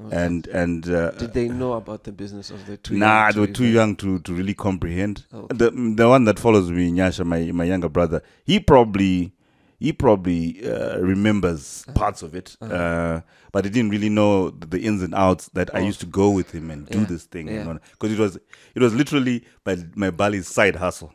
Okay. 0.01 0.17
and 0.17 0.47
and 0.49 0.89
uh, 0.89 1.11
Did 1.13 1.35
they 1.35 1.49
know 1.49 1.75
about 1.75 2.03
the 2.05 2.13
business 2.13 2.51
of 2.51 2.67
the 2.67 2.77
two? 2.77 2.97
nah, 2.97 3.31
they 3.31 3.41
were 3.41 3.47
too 3.47 3.67
young 3.67 3.95
to 3.97 4.19
to 4.21 4.35
really 4.35 4.55
comprehend. 4.55 5.25
Okay. 5.33 5.57
The 5.57 5.71
the 5.97 6.09
one 6.09 6.25
that 6.25 6.39
follows 6.41 6.71
me, 6.71 6.91
Nyasha, 6.91 7.25
my 7.25 7.53
my 7.53 7.65
younger 7.65 7.89
brother, 7.89 8.23
he 8.45 8.59
probably 8.59 9.33
he 9.85 9.93
probably 9.93 10.43
uh, 10.73 10.99
remembers 11.13 11.85
parts 11.95 12.23
of 12.27 12.35
it, 12.35 12.57
Uh-huh. 12.61 12.75
uh, 12.75 13.21
but 13.53 13.65
he 13.67 13.71
didn't 13.71 13.91
really 13.97 14.09
know 14.19 14.51
the, 14.51 14.67
the 14.75 14.81
ins 14.89 15.03
and 15.03 15.15
outs 15.15 15.45
that 15.59 15.69
I 15.75 15.81
Oh. 15.81 15.87
used 15.91 16.01
to 16.01 16.07
go 16.21 16.31
with 16.39 16.51
him 16.53 16.71
and 16.71 16.87
do 16.89 17.01
Yeah, 17.01 17.05
this 17.13 17.25
thing, 17.25 17.47
yeah. 17.49 17.79
because 17.93 18.13
it 18.17 18.19
was 18.19 18.33
it 18.77 18.83
was 18.87 18.93
literally 19.01 19.37
my 19.67 19.75
my 20.05 20.11
Bali's 20.11 20.49
side 20.49 20.77
hustle. 20.77 21.13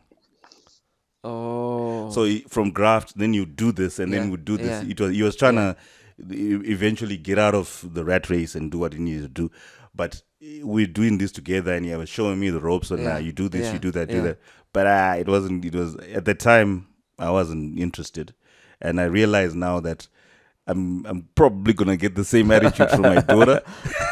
Oh. 1.24 2.10
So 2.12 2.24
he- 2.24 2.46
from 2.48 2.72
graft, 2.72 3.18
then 3.18 3.34
you 3.34 3.46
do 3.46 3.72
this, 3.72 4.00
and 4.00 4.14
then 4.14 4.26
Yeah, 4.26 4.32
we 4.32 4.38
do 4.38 4.58
this. 4.58 4.84
It 4.84 5.00
was 5.02 5.12
he 5.16 5.24
was 5.24 5.36
trying 5.36 5.56
to 5.56 5.76
eventually 6.20 7.18
get 7.18 7.38
out 7.40 7.56
of 7.56 7.86
the 7.94 8.04
rat 8.04 8.30
race 8.30 8.56
and 8.56 8.72
do 8.72 8.78
what 8.80 8.94
he 8.94 9.00
needed 9.00 9.22
to 9.24 9.30
do, 9.42 9.52
but 9.96 10.22
we're 10.64 10.88
doing 10.88 11.18
this 11.18 11.32
together, 11.32 11.74
and 11.74 11.86
he 11.86 11.96
was 11.96 12.10
showing 12.10 12.40
me 12.40 12.50
the 12.50 12.60
ropes. 12.70 12.92
And 12.92 13.02
Yeah, 13.02 13.14
now 13.14 13.18
you 13.18 13.32
do 13.32 13.50
this, 13.50 13.66
yeah, 13.66 13.74
you 13.74 13.80
do 13.80 13.92
that, 13.92 14.08
do 14.10 14.18
yeah. 14.18 14.22
that. 14.24 14.40
But 14.74 14.88
uh, 14.88 15.16
it 15.20 15.28
wasn't. 15.28 15.66
It 15.66 15.76
was 15.76 15.96
at 16.20 16.26
the 16.26 16.36
time 16.36 16.88
I 17.18 17.32
wasn't 17.32 17.78
interested, 17.80 18.34
and 18.82 19.00
I 19.00 19.06
realize 19.06 19.56
now 19.56 19.80
that. 19.82 20.08
I'm 20.68 21.04
I'm 21.08 21.28
probably 21.34 21.74
gonna 21.74 21.98
get 21.98 22.14
the 22.14 22.24
same 22.24 22.52
attitude 22.52 22.92
from 22.92 23.02
my 23.02 23.22
daughter. 23.22 23.64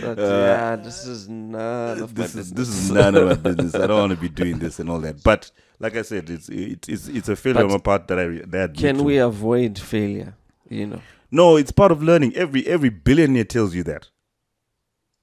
But, 0.00 0.18
yeah, 0.18 0.76
this 0.76 1.06
is 1.06 1.28
none 1.28 1.98
of 2.02 2.10
uh, 2.18 2.22
this 2.22 2.34
my 2.34 2.40
is 2.40 2.50
business. 2.50 2.50
this 2.50 2.68
is 2.68 2.90
none 2.90 3.14
of 3.14 3.28
my 3.28 3.34
business. 3.50 3.74
I 3.76 3.86
don't 3.86 4.00
want 4.00 4.10
to 4.10 4.16
be 4.16 4.28
doing 4.28 4.58
this 4.58 4.80
and 4.80 4.90
all 4.90 4.98
that. 5.00 5.22
But 5.22 5.50
like 5.78 5.94
I 5.96 6.02
said, 6.02 6.28
it's 6.28 6.48
it's 6.48 6.88
it's, 6.88 7.06
it's 7.08 7.28
a 7.28 7.36
failure 7.36 7.62
on 7.62 7.68
But 7.68 7.74
my 7.74 7.78
part 7.78 8.08
that 8.08 8.18
I 8.18 8.26
that 8.48 8.70
I 8.70 8.80
Can 8.80 8.96
to. 8.96 9.02
we 9.04 9.18
avoid 9.18 9.78
failure? 9.78 10.34
You 10.68 10.86
know. 10.88 11.02
No, 11.30 11.56
it's 11.56 11.70
part 11.70 11.92
of 11.92 12.02
learning. 12.02 12.34
Every 12.34 12.66
every 12.66 12.90
billionaire 12.90 13.44
tells 13.44 13.74
you 13.76 13.84
that. 13.84 14.08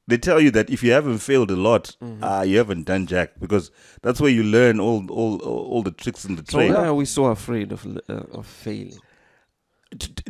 They 0.08 0.18
tell 0.20 0.40
you 0.40 0.52
that 0.52 0.70
if 0.70 0.84
you 0.84 0.92
haven't 0.92 1.18
failed 1.18 1.50
a 1.52 1.56
lot, 1.56 1.96
Mm-hmm. 2.02 2.24
ah, 2.24 2.42
you 2.44 2.58
haven't 2.60 2.86
done 2.86 3.08
jack 3.08 3.40
because 3.40 3.72
that's 4.04 4.22
where 4.22 4.30
you 4.32 4.44
learn 4.44 4.80
all 4.80 5.04
all 5.10 5.40
all 5.42 5.82
the 5.84 5.92
tricks 5.92 6.26
in 6.26 6.36
the 6.36 6.44
So 6.48 6.60
trade. 6.60 6.74
why 6.74 6.86
are 6.86 6.94
we 6.94 7.06
so 7.06 7.26
afraid 7.26 7.72
of 7.72 7.86
uh, 7.86 8.14
of 8.40 8.46
failing? 8.46 9.00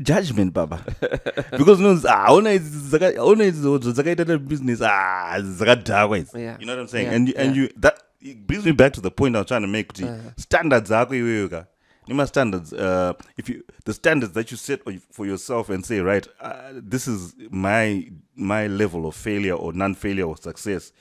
Judgment, 0.02 0.54
baba. 0.54 0.84
because 1.58 1.80
no, 1.80 2.00
ah, 2.08 2.32
ona 2.34 2.50
idzi 2.52 2.90
dzaka- 2.92 3.18
ona 3.20 3.44
idzi 3.46 3.62
zodzo 3.62 3.92
dzakaita 3.94 4.38
business, 4.48 4.82
ah, 4.82 5.40
dzakadhakwa. 5.42 6.18
Yeah. 6.36 6.58
You 6.60 6.66
know 6.68 6.74
what 6.74 6.82
I'm 6.82 6.88
saying? 6.88 7.08
Yeah, 7.08 7.16
And 7.16 7.28
you, 7.30 7.34
and 7.38 7.56
yeah. 7.56 7.62
you 7.64 7.70
that 7.78 8.00
it 8.22 8.46
brings 8.48 8.66
me 8.66 8.72
back 8.74 8.94
to 8.94 9.02
the 9.02 9.12
point 9.12 9.36
I 9.36 9.40
was 9.40 9.48
trying 9.48 9.62
to 9.64 9.68
make. 9.68 9.88
kuti 9.94 10.04
Uh-huh. 10.06 10.32
Standards 10.38 10.90
zako 10.90 11.16
iwewe 11.16 11.50
ka. 11.50 11.66
Nima 12.10 12.28
standards. 12.28 12.74
Uh, 12.74 13.14
if 13.38 13.50
you 13.50 13.64
the 13.86 13.94
standards 13.94 14.34
that 14.34 14.52
you 14.52 14.58
set 14.58 14.82
for 15.12 15.26
yourself 15.26 15.70
and 15.70 15.86
say, 15.86 16.00
right, 16.02 16.28
uh, 16.42 16.74
this 16.76 17.08
is 17.08 17.36
my 17.52 18.10
my 18.36 18.68
level 18.68 19.08
of 19.08 19.16
failure 19.16 19.56
or 19.56 19.74
non-failure 19.74 20.26
or 20.26 20.38
success. 20.38 20.92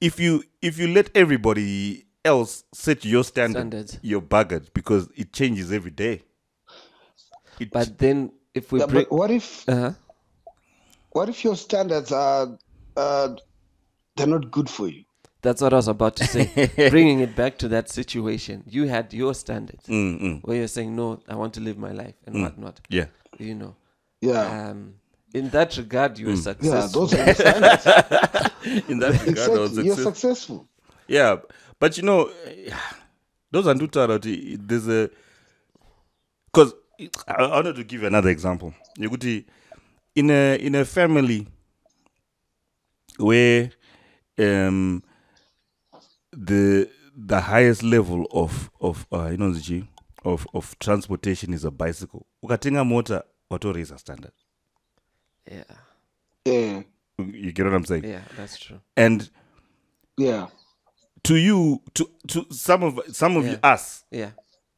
if 0.00 0.20
you 0.20 0.44
if 0.62 0.78
you 0.78 0.88
let 0.88 1.10
everybody 1.16 2.06
else 2.24 2.64
set 2.72 3.04
your 3.04 3.24
standard, 3.24 3.60
Standards. 3.60 3.98
you're 4.02 4.22
buggered 4.22 4.68
because 4.74 5.08
it 5.16 5.32
changes 5.32 5.72
every 5.72 5.90
day. 5.92 6.22
It, 7.58 7.72
But 7.72 7.98
then 7.98 8.32
if 8.54 8.72
we 8.72 8.80
Yeah, 8.80 8.86
bring, 8.86 9.06
but 9.06 9.12
what 9.12 9.30
if 9.30 9.68
uh-huh. 9.68 9.92
what 11.10 11.28
if 11.28 11.44
your 11.44 11.56
standards 11.56 12.12
are 12.12 12.58
uh, 12.96 13.36
they're 14.16 14.26
not 14.28 14.50
good 14.50 14.70
for 14.70 14.88
you? 14.88 15.04
That's 15.42 15.60
what 15.60 15.72
I 15.72 15.76
was 15.76 15.88
about 15.88 16.16
to 16.16 16.24
say. 16.24 16.70
Bringing 16.90 17.20
it 17.20 17.34
back 17.36 17.58
to 17.58 17.68
that 17.68 17.88
situation, 17.90 18.62
you 18.66 18.86
had 18.86 19.12
your 19.12 19.34
standards 19.34 19.86
Mm, 19.86 20.20
mm, 20.20 20.40
where 20.44 20.56
you're 20.56 20.68
saying, 20.68 20.94
"No, 20.96 21.20
I 21.28 21.34
want 21.34 21.54
to 21.54 21.60
live 21.60 21.76
my 21.78 21.92
life 21.92 22.14
and 22.26 22.40
whatnot." 22.42 22.80
yeah. 22.88 23.06
You 23.38 23.54
know, 23.54 23.76
Yeah. 24.20 24.70
um, 24.70 24.94
in 25.34 25.48
that 25.50 25.76
regard, 25.76 26.18
you 26.18 26.26
were 26.26 26.32
yeah, 26.32 26.40
successful. 26.40 27.06
those 27.06 27.14
are 27.14 27.24
the 27.24 27.34
standards. 28.64 28.88
In 28.88 28.98
that 29.00 29.26
regard, 29.26 29.50
I 29.50 29.58
was 29.58 29.70
exactly. 29.70 29.86
You're 29.86 29.96
successful. 29.96 30.68
Yeah, 31.08 31.36
but 31.78 31.96
you 31.96 32.02
know, 32.04 32.30
those 33.50 33.66
are 33.66 33.74
Tarati. 33.74 34.56
There's 34.60 34.86
a 34.88 35.10
because 36.52 36.74
I 37.26 37.32
I 37.34 37.48
wanted 37.48 37.76
to 37.76 37.84
give 37.84 38.02
you 38.02 38.06
another 38.06 38.30
example. 38.30 38.74
You 38.96 39.10
could 39.10 39.22
see 39.22 39.46
in 40.14 40.30
a 40.30 40.56
in 40.56 40.74
a 40.74 40.84
family 40.84 41.48
where 43.18 43.70
um 44.38 45.02
the 46.32 46.90
the 47.16 47.40
highest 47.40 47.82
level 47.82 48.26
of 48.32 48.70
of 48.80 49.06
uh, 49.12 49.28
you 49.30 49.36
know 49.36 49.52
the 49.52 49.60
of 50.24 50.46
of 50.54 50.78
transportation 50.78 51.52
is 51.52 51.64
a 51.64 51.70
bicycle. 51.70 52.26
Ukatenga 52.44 52.86
mota 52.86 53.24
a 53.90 53.98
standard. 53.98 54.32
yeah, 55.50 55.64
Yeah. 56.44 56.82
You 57.18 57.52
get 57.52 57.64
what 57.66 57.74
I'm 57.74 57.84
saying? 57.84 58.04
yeah, 58.04 58.22
that's 58.36 58.58
true. 58.58 58.80
And 58.96 59.28
Yeah. 60.16 60.48
to 61.24 61.36
you, 61.36 61.82
to 61.94 62.08
to 62.28 62.46
some 62.50 62.82
of 62.82 63.00
some 63.12 63.36
of 63.36 63.44
Yeah. 63.46 63.58
us, 63.62 64.04
Yeah, 64.10 64.30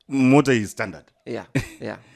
motor 0.09 0.53
is 0.53 0.71
standard. 0.71 1.05
yeah, 1.27 1.47
yeah. 1.81 1.97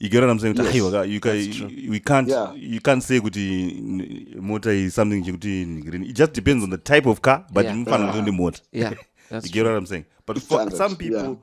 You 0.00 0.08
get 0.08 0.20
what 0.20 0.30
I'm 0.30 0.38
saying? 0.38 0.54
Yes, 0.56 0.74
you 0.74 1.20
can, 1.20 1.36
that's 1.36 1.56
true. 1.56 1.66
we 1.90 1.98
can't 2.00 2.28
Yeah. 2.28 2.52
you 2.54 2.80
can't 2.80 3.02
say 3.02 3.18
kuti 3.20 4.36
motor 4.40 4.70
is 4.70 4.94
something 4.94 5.24
kuti 5.24 5.84
green. 5.84 6.04
It 6.04 6.12
just 6.14 6.32
depends 6.32 6.62
on 6.64 6.70
the 6.70 6.78
type 6.78 7.06
of 7.06 7.20
car, 7.20 7.44
but 7.52 7.64
Yeah. 7.64 7.74
you 7.74 7.84
can't 7.84 8.14
only 8.14 8.30
motor. 8.30 8.62
Yeah, 8.72 8.94
that's 9.30 9.46
you 9.46 9.52
get 9.52 9.64
what 9.64 9.74
I'm 9.74 9.86
saying? 9.86 10.04
But 10.26 10.38
for 10.40 10.58
Standard, 10.60 10.76
some 10.76 10.96
people 10.96 11.20
yeah. 11.22 11.34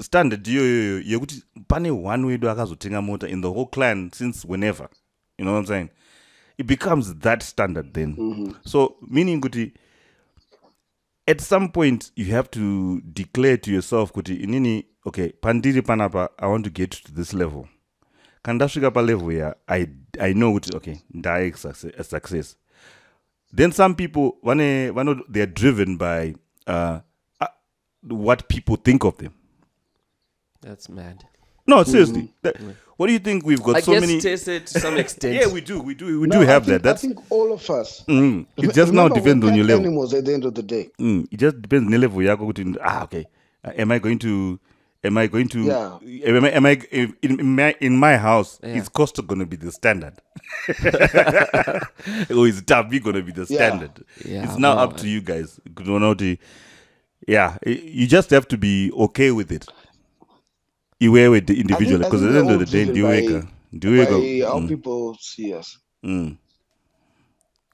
standard 0.00 0.44
iyoyoyo 0.48 1.00
yekuti 1.06 1.42
pane 1.68 1.90
one 1.90 2.26
wedu 2.26 2.50
akazotenga 2.50 3.02
mota 3.02 3.26
in 3.28 3.40
the 3.42 3.48
whole 3.48 3.66
clan 3.66 4.10
since 4.12 4.44
whenever 4.48 4.88
you 5.38 5.44
know 5.44 5.52
what 5.54 5.58
i'm 5.60 5.66
saying 5.66 5.88
it 6.58 6.66
becomes 6.66 7.14
that 7.14 7.42
standard 7.42 7.92
then 7.94 8.14
Mm-hmm. 8.16 8.52
so 8.64 8.96
meaning 9.10 9.40
kuti 9.40 9.72
at 11.28 11.40
some 11.40 11.68
point 11.68 12.12
you 12.16 12.24
have 12.34 12.48
to 12.50 13.00
declare 13.04 13.56
to 13.58 13.70
yourself 13.72 14.12
kuti 14.12 14.34
inini 14.34 14.86
okay 15.04 15.28
pandiri 15.40 15.82
panapa 15.82 16.28
i 16.38 16.46
want 16.50 16.64
to 16.64 16.70
get 16.70 16.90
to 16.90 17.12
this 17.12 17.32
level. 17.34 17.66
Kana 18.42 18.54
ndasvika 18.54 18.90
palevel 18.90 19.36
ya 19.38 19.54
I, 19.66 19.86
i 20.20 20.32
know 20.34 20.52
kuti 20.52 20.76
okay 20.76 20.96
ndae 21.10 21.52
success, 21.52 21.92
a 21.98 22.04
success. 22.04 22.56
Then 23.56 23.72
some 23.72 23.94
people 23.94 24.30
vane 24.42 24.90
vano 24.90 25.14
they're 25.32 25.52
driven 25.52 25.96
by 25.98 26.34
uh, 26.66 26.98
uh, 27.40 27.48
what 28.10 28.48
people 28.48 28.76
think 28.76 29.04
of 29.04 29.16
them. 29.16 29.32
That's 30.60 30.88
mad. 30.88 31.24
no 31.66 31.84
seriously. 31.84 32.32
That- 32.42 32.60
what 32.98 33.06
do 33.06 33.12
you 33.14 33.18
think 33.20 33.46
we've 33.46 33.62
got 33.62 33.76
I 33.76 33.80
so 33.80 33.92
guess 33.92 34.00
many 34.02 34.20
Tese 34.20 34.44
to 34.64 34.80
some 34.80 34.96
extent. 35.04 35.34
yeah 35.34 35.46
we 35.46 35.60
do 35.62 35.80
we 35.80 35.94
do 35.94 36.20
we 36.20 36.26
No, 36.26 36.36
do 36.36 36.42
I 36.42 36.52
have 36.52 36.64
think, 36.66 36.74
that 36.74 36.82
that's 36.82 37.02
I 37.04 37.08
think 37.08 37.18
all 37.30 37.52
of 37.52 37.68
us. 37.70 38.04
mm, 38.06 38.44
it 38.58 38.74
just 38.74 38.92
now 38.92 39.04
Remember, 39.04 39.14
depends 39.20 39.44
we're 39.44 39.50
on 39.52 39.56
your 39.56 39.64
pack 39.66 39.70
level 39.76 39.86
Animals 39.86 40.14
at 40.14 40.24
the 40.26 40.34
end 40.34 40.44
of 40.44 40.54
the 40.54 40.62
day. 40.62 40.90
mm, 41.00 41.26
it 41.32 41.36
just 41.38 41.62
depends 41.62 41.86
on 41.94 42.00
level 42.00 42.18
yako 42.20 42.52
to. 42.54 42.76
ah 42.84 43.04
okay 43.04 43.24
uh, 43.64 43.72
am 43.78 43.90
i 43.92 43.98
going 43.98 44.18
to 44.18 44.58
am 45.04 45.16
i 45.16 45.26
going 45.28 45.48
to 45.48 45.60
Yeah. 45.64 45.98
am 46.36 46.44
I, 46.44 46.50
am 46.50 46.66
I 46.66 46.72
in, 46.90 47.16
in 47.22 47.54
my 47.56 47.74
in 47.80 47.96
my 47.96 48.16
house 48.16 48.58
Yeah. 48.62 48.76
is 48.78 48.88
cost 48.88 49.24
going 49.26 49.38
to 49.40 49.46
be 49.46 49.56
the 49.56 49.70
standard 49.72 50.14
or 52.30 52.46
is 52.48 52.62
Tavi 52.62 52.98
going 53.00 53.16
to 53.16 53.22
be 53.22 53.32
the 53.32 53.46
Yeah. 53.48 53.68
standard 53.68 54.04
Yeah, 54.24 54.44
it's 54.44 54.56
now 54.58 54.74
well, 54.76 54.84
up 54.90 54.96
to 54.98 55.08
you 55.08 55.20
guys 55.20 55.60
You 55.86 55.98
know, 56.00 56.14
the- 56.14 56.38
yeah 57.26 57.58
i- 57.66 57.70
you 57.70 58.06
just 58.06 58.30
have 58.30 58.46
to 58.48 58.56
be 58.58 58.90
okay 58.92 59.30
with 59.30 59.50
it 59.52 59.66
iwewe 61.00 61.28
with 61.30 61.46
the 61.46 61.60
individual 61.60 61.98
because 61.98 62.22
at 62.26 62.32
the 62.32 62.38
end 62.38 62.50
of 62.50 62.58
the 62.58 62.66
day 62.66 62.84
ndiwega 62.92 63.46
ndiwega 63.72 64.46
how 64.48 64.60
mm, 64.60 64.68
people 64.68 65.16
see 65.20 65.54
us. 65.54 65.78
mm. 66.02 66.36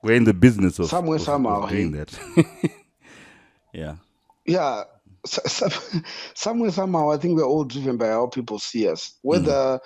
we're 0.02 0.16
in 0.16 0.24
the 0.24 0.32
business 0.32 0.78
of, 0.78 0.90
Somewhere, 0.90 1.16
of- 1.16 1.20
of 1.22 1.26
somehow, 1.26 1.66
doing 1.68 1.92
hey. 1.92 2.04
that 2.04 2.12
yeah 3.72 3.96
Yeah. 4.46 4.84
So, 5.26 5.40
so- 5.46 6.00
somewhere, 6.34 6.70
somehow, 6.70 7.10
I 7.10 7.16
think 7.16 7.36
we're 7.36 7.46
all 7.48 7.64
driven 7.64 7.96
by 7.96 8.08
how 8.08 8.26
people 8.26 8.58
see 8.58 8.86
us. 8.92 9.14
Whether 9.22 9.80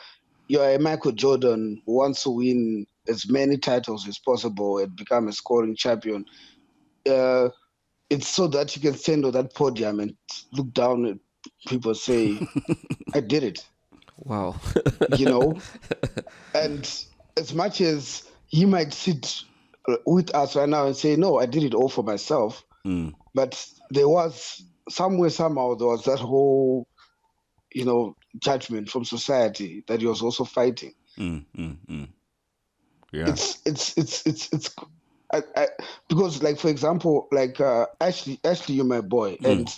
you're 0.48 0.68
a 0.74 0.78
Michael 0.80 1.12
Jordan 1.12 1.80
who 1.86 1.92
wants 1.98 2.24
to 2.24 2.30
win 2.30 2.86
as 3.08 3.28
many 3.30 3.56
titles 3.56 4.08
as 4.08 4.18
possible 4.18 4.78
and 4.78 4.96
become 4.96 5.28
a 5.28 5.32
scoring 5.32 5.76
champion, 5.76 6.24
uh, 7.08 7.50
it's 8.10 8.26
so 8.26 8.48
that 8.48 8.74
you 8.74 8.82
can 8.82 8.94
stand 8.98 9.24
on 9.24 9.30
that 9.32 9.54
podium 9.54 10.00
and 10.00 10.14
look 10.52 10.72
down 10.74 11.06
at 11.06 11.16
people 11.68 11.94
say, 11.94 12.40
I 13.14 13.20
did 13.20 13.42
it. 13.44 13.64
Wow. 14.18 14.56
you 15.16 15.26
know 15.26 15.60
and 16.54 17.04
as 17.36 17.54
much 17.54 17.80
as 17.80 18.24
he 18.48 18.64
might 18.64 18.92
sit 18.92 19.42
with 20.06 20.34
us 20.34 20.56
right 20.56 20.68
now 20.68 20.86
and 20.86 20.96
say 20.96 21.14
no 21.16 21.38
i 21.38 21.46
did 21.46 21.62
it 21.62 21.74
all 21.74 21.88
for 21.88 22.02
myself 22.02 22.64
Mm. 22.86 23.12
but 23.34 23.64
there 23.90 24.08
was 24.08 24.62
somewhere 24.88 25.30
somehow 25.30 25.74
there 25.74 25.88
was 25.88 26.04
that 26.04 26.18
whole 26.18 26.86
you 27.72 27.84
know 27.84 28.16
judgment 28.38 28.88
from 28.88 29.04
society 29.04 29.84
that 29.88 30.00
he 30.00 30.06
was 30.06 30.22
also 30.22 30.44
fighting 30.44 30.94
Mm, 31.18 31.44
mm. 31.56 32.08
Yeah. 33.12 33.30
it's 33.30 33.60
it's 33.66 33.96
it's 33.98 34.26
it's 34.26 34.48
it's 34.52 34.74
I, 35.32 35.42
I, 35.56 35.66
because 36.08 36.42
like 36.42 36.58
for 36.58 36.68
example 36.68 37.28
like 37.32 37.60
uh 37.60 37.86
ashley 38.00 38.38
ashley 38.44 38.76
you're 38.76 38.84
my 38.84 39.00
boy 39.00 39.36
and 39.44 39.68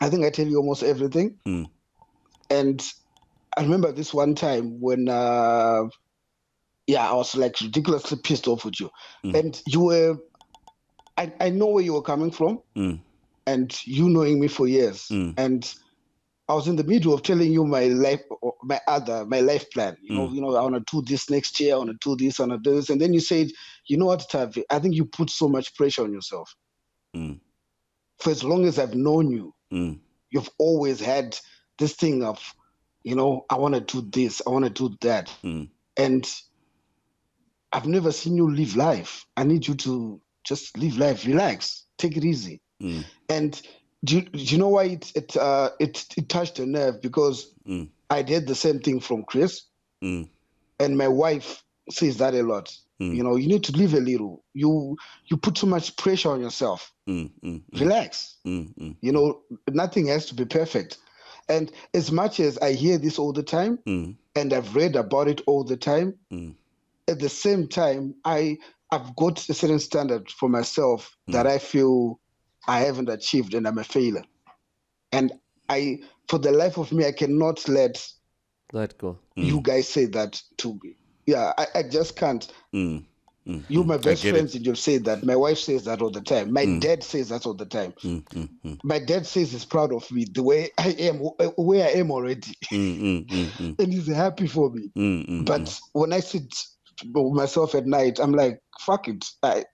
i 0.00 0.08
think 0.10 0.24
i 0.24 0.30
tell 0.30 0.46
you 0.46 0.56
almost 0.58 0.82
everything 0.82 1.38
Mm. 1.46 1.66
and 2.50 2.82
i 3.56 3.62
remember 3.62 3.92
this 3.92 4.12
one 4.14 4.34
time 4.34 4.80
when 4.80 5.08
uh 5.08 5.84
yeah 6.86 7.08
i 7.10 7.14
was 7.14 7.34
like 7.36 7.60
ridiculously 7.60 8.18
pissed 8.22 8.48
off 8.48 8.64
with 8.64 8.78
you 8.80 8.90
Mm. 9.24 9.34
and 9.38 9.62
you 9.66 9.80
were 9.80 10.16
I, 11.18 11.32
I 11.40 11.48
know 11.50 11.66
where 11.68 11.82
you 11.84 11.94
were 11.94 12.02
coming 12.02 12.30
from 12.30 12.60
Mm, 12.76 13.00
and 13.46 13.74
you 13.86 14.08
knowing 14.10 14.38
me 14.40 14.48
for 14.48 14.66
years 14.66 15.06
Mm. 15.10 15.34
and 15.38 15.74
I 16.48 16.54
was 16.54 16.68
in 16.68 16.76
the 16.76 16.84
middle 16.84 17.12
of 17.12 17.22
telling 17.24 17.52
you 17.52 17.64
my 17.66 17.86
life, 17.86 18.22
my 18.62 18.80
other, 18.86 19.26
my 19.26 19.40
life 19.40 19.68
plan. 19.72 19.96
You 20.00 20.14
know, 20.14 20.28
Mm. 20.28 20.34
you 20.36 20.40
know, 20.40 20.54
I 20.54 20.62
want 20.62 20.76
to 20.76 20.84
do 20.92 21.02
this 21.04 21.28
next 21.28 21.58
year. 21.58 21.74
I 21.74 21.78
want 21.78 21.90
to 21.90 21.96
do 22.00 22.24
this. 22.24 22.38
I 22.38 22.44
want 22.44 22.62
to 22.62 22.70
do 22.70 22.76
this. 22.76 22.88
And 22.88 23.00
then 23.00 23.12
you 23.12 23.18
said, 23.18 23.48
you 23.88 23.96
know 23.96 24.06
what, 24.06 24.24
Tavi? 24.30 24.62
I 24.70 24.78
think 24.78 24.94
you 24.94 25.06
put 25.06 25.28
so 25.28 25.48
much 25.48 25.74
pressure 25.74 26.04
on 26.04 26.12
yourself. 26.12 26.48
mm, 27.16 27.40
For 28.20 28.30
as 28.30 28.44
long 28.44 28.64
as 28.64 28.78
I've 28.78 28.94
known 28.94 29.28
you, 29.32 29.52
mm, 29.72 29.98
you've 30.30 30.50
always 30.58 31.00
had 31.00 31.38
this 31.78 31.94
thing 31.94 32.24
of, 32.24 32.40
you 33.04 33.14
know, 33.16 33.44
I 33.50 33.56
want 33.58 33.74
to 33.74 33.80
do 33.80 34.08
this. 34.10 34.42
I 34.46 34.50
want 34.50 34.64
to 34.64 34.70
do 34.70 34.96
that. 35.02 35.32
mm, 35.44 35.68
And 35.96 36.26
I've 37.72 37.86
never 37.86 38.12
seen 38.12 38.36
you 38.36 38.50
live 38.54 38.76
life. 38.76 39.26
I 39.36 39.44
need 39.44 39.66
you 39.68 39.74
to 39.76 40.20
just 40.44 40.76
live 40.78 40.98
life, 40.98 41.26
relax, 41.26 41.86
take 41.98 42.16
it 42.16 42.24
easy. 42.24 42.60
mm, 42.82 43.04
And 43.28 43.60
do 44.04 44.16
you, 44.16 44.22
do 44.22 44.38
you 44.38 44.58
know 44.58 44.68
why 44.68 44.84
it 44.84 45.12
it 45.16 45.36
uh 45.36 45.70
it, 45.80 46.04
it 46.16 46.28
touched 46.28 46.58
a 46.60 46.66
nerve 46.66 47.02
because 47.02 47.52
mm, 47.68 47.88
I 48.10 48.22
did 48.22 48.46
the 48.46 48.54
same 48.54 48.80
thing 48.80 49.00
from 49.00 49.24
Chris 49.24 49.62
mm, 50.02 50.28
and 50.78 50.96
my 50.96 51.08
wife 51.08 51.62
says 51.90 52.16
that 52.18 52.34
a 52.34 52.42
lot. 52.42 52.74
Mm. 53.00 53.14
You 53.16 53.22
know, 53.22 53.36
you 53.36 53.46
need 53.48 53.64
to 53.64 53.72
live 53.76 53.94
a 53.94 54.00
little. 54.00 54.44
You 54.54 54.96
you 55.26 55.36
put 55.36 55.54
too 55.56 55.66
much 55.66 55.96
pressure 55.96 56.30
on 56.30 56.40
yourself. 56.40 56.92
mm, 57.08 57.30
mm, 57.42 57.62
mm, 57.72 57.80
Relax. 57.80 58.36
mm, 58.46 58.74
mm, 58.74 58.96
You 59.02 59.12
know, 59.12 59.42
nothing 59.70 60.06
has 60.06 60.26
to 60.26 60.34
be 60.34 60.44
perfect. 60.44 60.98
And 61.48 61.70
as 61.94 62.10
much 62.10 62.40
as 62.40 62.58
I 62.58 62.72
hear 62.72 62.98
this 62.98 63.18
all 63.18 63.32
the 63.32 63.42
time 63.42 63.78
mm, 63.86 64.16
and 64.34 64.52
I've 64.52 64.74
read 64.74 64.96
about 64.96 65.28
it 65.28 65.42
all 65.46 65.62
the 65.64 65.76
time, 65.76 66.14
mm, 66.32 66.54
at 67.08 67.18
the 67.20 67.28
same 67.28 67.68
time, 67.68 68.14
I 68.24 68.58
I've 68.90 69.14
got 69.16 69.48
a 69.48 69.54
certain 69.54 69.78
standard 69.78 70.30
for 70.30 70.48
myself 70.48 71.16
that 71.28 71.46
I 71.46 71.58
feel 71.58 72.18
I 72.66 72.80
haven't 72.80 73.08
achieved 73.08 73.54
and 73.54 73.66
I'm 73.66 73.78
a 73.78 73.84
failure. 73.84 74.24
And 75.12 75.32
I, 75.68 75.98
for 76.28 76.38
the 76.38 76.52
life 76.52 76.78
of 76.78 76.92
me, 76.92 77.04
I 77.04 77.12
cannot 77.12 77.68
let 77.68 78.04
Let 78.72 78.96
go. 78.98 79.18
you 79.36 79.60
guys 79.60 79.88
say 79.88 80.06
that 80.06 80.40
to 80.58 80.78
me. 80.82 80.96
Yeah, 81.26 81.52
I, 81.58 81.66
I 81.76 81.82
just 81.82 82.16
can't. 82.16 82.46
mm, 82.74 83.04
mm, 83.46 83.64
You, 83.68 83.82
mm. 83.82 83.86
my 83.86 83.96
best 83.98 84.22
get 84.22 84.30
friends, 84.30 84.54
and 84.54 84.64
you'll 84.64 84.76
say 84.76 84.98
that. 84.98 85.24
My 85.24 85.36
wife 85.36 85.58
says 85.58 85.84
that 85.84 86.00
all 86.02 86.10
the 86.10 86.20
time. 86.20 86.52
My 86.52 86.66
dad 86.80 87.02
says 87.02 87.30
that 87.30 87.46
all 87.46 87.54
the 87.54 87.66
time. 87.66 87.92
Mm, 88.04 88.22
mm, 88.24 88.48
mm, 88.64 88.78
My 88.84 88.98
dad 88.98 89.26
says 89.26 89.52
he's 89.52 89.64
proud 89.64 89.92
of 89.92 90.10
me 90.12 90.26
the 90.32 90.42
way 90.42 90.70
I 90.78 90.90
am, 90.98 91.16
where 91.56 91.86
I 91.86 91.90
am 91.92 92.10
already, 92.10 92.54
mm, 92.70 93.00
mm, 93.00 93.26
mm, 93.26 93.50
mm, 93.52 93.78
and 93.78 93.92
he's 93.92 94.06
happy 94.08 94.46
for 94.46 94.70
me. 94.70 94.90
mm, 94.96 95.28
mm, 95.28 95.44
But 95.46 95.78
when 95.92 96.12
I 96.12 96.20
sit 96.20 96.54
with 97.12 97.32
myself 97.34 97.74
at 97.74 97.86
night, 97.86 98.18
I'm 98.20 98.32
like, 98.32 98.60
fuck 98.80 99.08
it. 99.08 99.24
I 99.42 99.64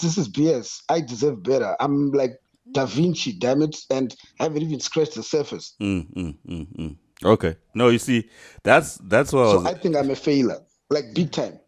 this 0.00 0.16
is 0.18 0.28
BS. 0.28 0.82
I 0.88 1.00
deserve 1.00 1.42
better. 1.42 1.74
I'm 1.80 2.12
like 2.12 2.32
Da 2.72 2.84
Vinci, 2.86 3.32
damn 3.32 3.62
it, 3.62 3.76
and 3.90 4.14
I 4.40 4.44
haven't 4.44 4.62
even 4.62 4.80
scratched 4.80 5.14
the 5.14 5.22
surface. 5.22 5.74
Mm, 5.80 6.06
mm, 6.14 6.36
mm, 6.46 6.66
mm. 6.76 6.96
Okay. 7.24 7.56
No, 7.74 7.88
you 7.88 7.98
see, 7.98 8.28
that's 8.62 8.96
that's 8.98 9.32
what 9.32 9.40
I 9.42 9.54
was. 9.54 9.66
I 9.66 9.74
think 9.74 9.96
I'm 9.96 10.10
a 10.10 10.14
failure, 10.14 10.58
like 10.90 11.14
big 11.14 11.30
time. 11.30 11.58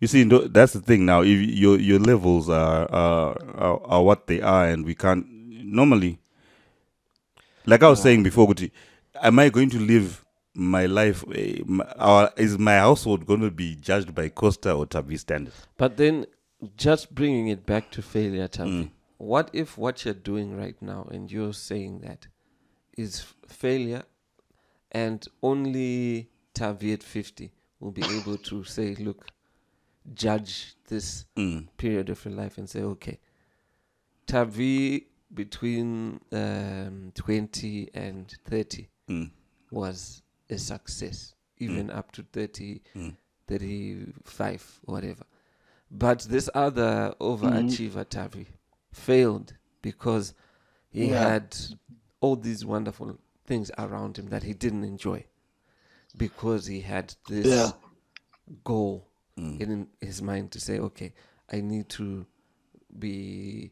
You 0.00 0.06
see, 0.06 0.22
that's 0.24 0.74
the 0.74 0.80
thing 0.80 1.04
now. 1.06 1.22
If 1.22 1.28
your 1.40 1.78
your 1.78 1.98
levels 1.98 2.48
are, 2.48 2.88
are 2.90 3.36
are 3.56 3.80
are 3.84 4.02
what 4.02 4.26
they 4.28 4.40
are, 4.40 4.68
and 4.68 4.84
we 4.84 4.94
can't 4.94 5.26
normally, 5.28 6.20
like 7.66 7.82
I 7.82 7.88
was 7.88 8.00
saying 8.00 8.22
before, 8.22 8.46
Guti, 8.46 8.70
am 9.20 9.38
I 9.40 9.48
going 9.48 9.70
to 9.70 9.78
live 9.78 10.24
my 10.54 10.86
life? 10.86 11.24
eh, 11.34 11.62
my- 11.66 11.90
Or 11.98 12.30
is 12.36 12.58
my 12.58 12.76
household 12.76 13.26
going 13.26 13.40
to 13.40 13.50
be 13.50 13.74
judged 13.74 14.14
by 14.14 14.28
Costa 14.28 14.72
or 14.72 14.86
Tavi 14.86 15.16
standards? 15.16 15.66
But 15.76 15.96
then, 15.96 16.26
just 16.76 17.12
bringing 17.14 17.48
it 17.48 17.66
back 17.66 17.90
to 17.92 18.02
failure, 18.02 18.46
Tavi. 18.46 18.70
Mm. 18.70 18.90
What 19.18 19.50
if 19.52 19.76
what 19.76 20.04
you're 20.04 20.14
doing 20.14 20.56
right 20.56 20.80
now, 20.80 21.08
and 21.10 21.30
you're 21.30 21.52
saying 21.54 22.00
that, 22.00 22.28
is 22.96 23.26
failure, 23.48 24.04
and 24.92 25.26
only 25.42 26.30
Tavi 26.54 26.92
at 26.92 27.02
50 27.02 27.50
will 27.80 27.90
be 27.92 28.02
able 28.02 28.36
to 28.38 28.64
say, 28.64 28.94
look, 28.96 29.26
judge 30.14 30.74
this 30.88 31.26
Mm. 31.36 31.68
period 31.76 32.10
of 32.10 32.24
your 32.24 32.34
life 32.34 32.58
and 32.58 32.68
say, 32.68 32.82
okay, 32.82 33.18
Tavi 34.26 35.06
between 35.32 36.20
um, 36.32 37.12
20 37.14 37.90
and 37.94 38.34
30 38.44 38.88
Mm. 39.08 39.30
was 39.70 40.22
a 40.50 40.58
success, 40.58 41.34
even 41.58 41.90
up 41.90 42.12
to 42.12 42.22
30, 42.32 42.82
Mm. 42.94 43.16
35, 43.46 44.80
whatever. 44.84 45.24
But 45.90 46.20
this 46.20 46.50
other 46.54 47.14
overachiever, 47.20 48.08
Tavi, 48.08 48.46
failed 48.92 49.54
because 49.82 50.34
he 50.90 51.08
Yeah. 51.10 51.28
had 51.28 51.56
all 52.20 52.36
these 52.36 52.64
wonderful 52.64 53.18
things 53.46 53.70
around 53.78 54.18
him 54.18 54.28
that 54.28 54.42
he 54.42 54.52
didn't 54.52 54.84
enjoy 54.84 55.24
because 56.18 56.66
he 56.66 56.80
had 56.80 57.14
this 57.28 57.46
Yeah. 57.46 57.72
goal 58.64 59.06
Mm. 59.38 59.60
in 59.60 59.88
his 60.00 60.20
mind 60.20 60.50
to 60.52 60.60
say, 60.60 60.78
okay, 60.80 61.12
I 61.50 61.60
need 61.60 61.88
to 61.90 62.26
be 62.98 63.70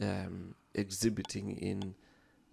um, 0.00 0.54
exhibiting 0.74 1.56
in 1.56 1.94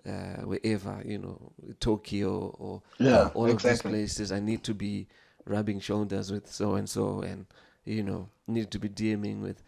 uh, 0.05 0.41
wherever, 0.45 1.01
you 1.05 1.17
know, 1.19 1.51
Tokyo 1.79 2.49
or 2.57 2.81
Yeah, 2.99 3.29
all 3.33 3.49
of 3.49 3.61
these 3.61 3.81
places. 3.81 4.31
I 4.31 4.39
need 4.39 4.63
to 4.63 4.73
be 4.73 5.07
rubbing 5.45 5.79
shoulders 5.79 6.31
with 6.31 6.51
so 6.51 6.75
and 6.75 6.89
so, 6.89 7.21
and 7.21 7.45
you 7.85 8.03
know, 8.03 8.29
need 8.47 8.71
to 8.71 8.79
be 8.79 8.89
DMing 8.89 9.41
with. 9.41 9.61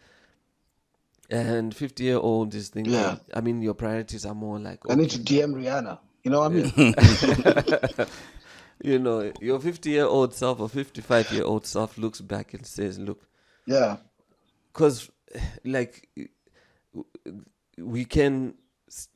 And 1.30 1.74
fifty 1.76 2.04
year 2.04 2.16
old 2.18 2.54
is 2.54 2.70
thinking. 2.70 2.92
Yeah. 2.92 3.16
I 3.32 3.40
mean, 3.40 3.62
your 3.62 3.74
priorities 3.74 4.26
are 4.26 4.34
more 4.34 4.58
like. 4.58 4.80
I 4.90 4.94
need 4.96 5.10
to 5.10 5.18
DM 5.18 5.54
Rihanna. 5.54 5.98
You 6.24 6.30
know 6.32 6.40
what 6.40 6.52
I 6.52 6.54
mean? 6.54 8.06
you 8.82 8.98
know, 8.98 9.32
your 9.40 9.60
fifty 9.60 9.90
year 9.90 10.04
old 10.06 10.34
self 10.34 10.60
or 10.60 10.68
fifty 10.68 11.00
five 11.00 11.30
year 11.32 11.44
old 11.44 11.66
self 11.66 11.98
looks 11.98 12.20
back 12.20 12.54
and 12.54 12.66
says, 12.66 12.98
"Look, 12.98 13.26
Yeah. 13.66 13.98
because 14.72 15.10
like 15.64 16.08
we 17.78 18.04
can 18.04 18.54
s- 18.88 19.08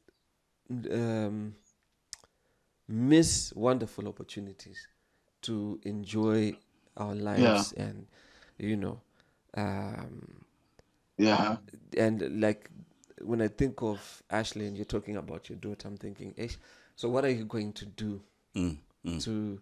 um, 0.91 1.55
miss 2.89 3.53
wonderful 3.55 4.09
opportunities 4.09 4.87
to 5.43 5.81
enjoy 5.85 6.55
our 6.97 7.15
lives 7.15 7.73
and 7.77 8.07
you 8.59 8.77
know 8.77 9.01
um, 9.57 10.45
Yeah. 11.19 11.57
and 11.97 12.41
like 12.41 12.71
when 13.23 13.41
i 13.41 13.49
think 13.49 13.83
of 13.83 14.23
ashley 14.31 14.67
and 14.67 14.77
you're 14.77 14.85
talking 14.85 15.17
about 15.17 15.49
your 15.49 15.57
daughter 15.59 15.89
i'm 15.89 15.97
thinking 15.97 16.35
Ish, 16.37 16.59
so 16.97 17.09
what 17.09 17.25
are 17.25 17.31
you 17.31 17.45
going 17.45 17.73
to 17.75 17.87
do 17.87 18.23
Mm. 18.55 18.77
Mm. 19.05 19.23
to 19.25 19.61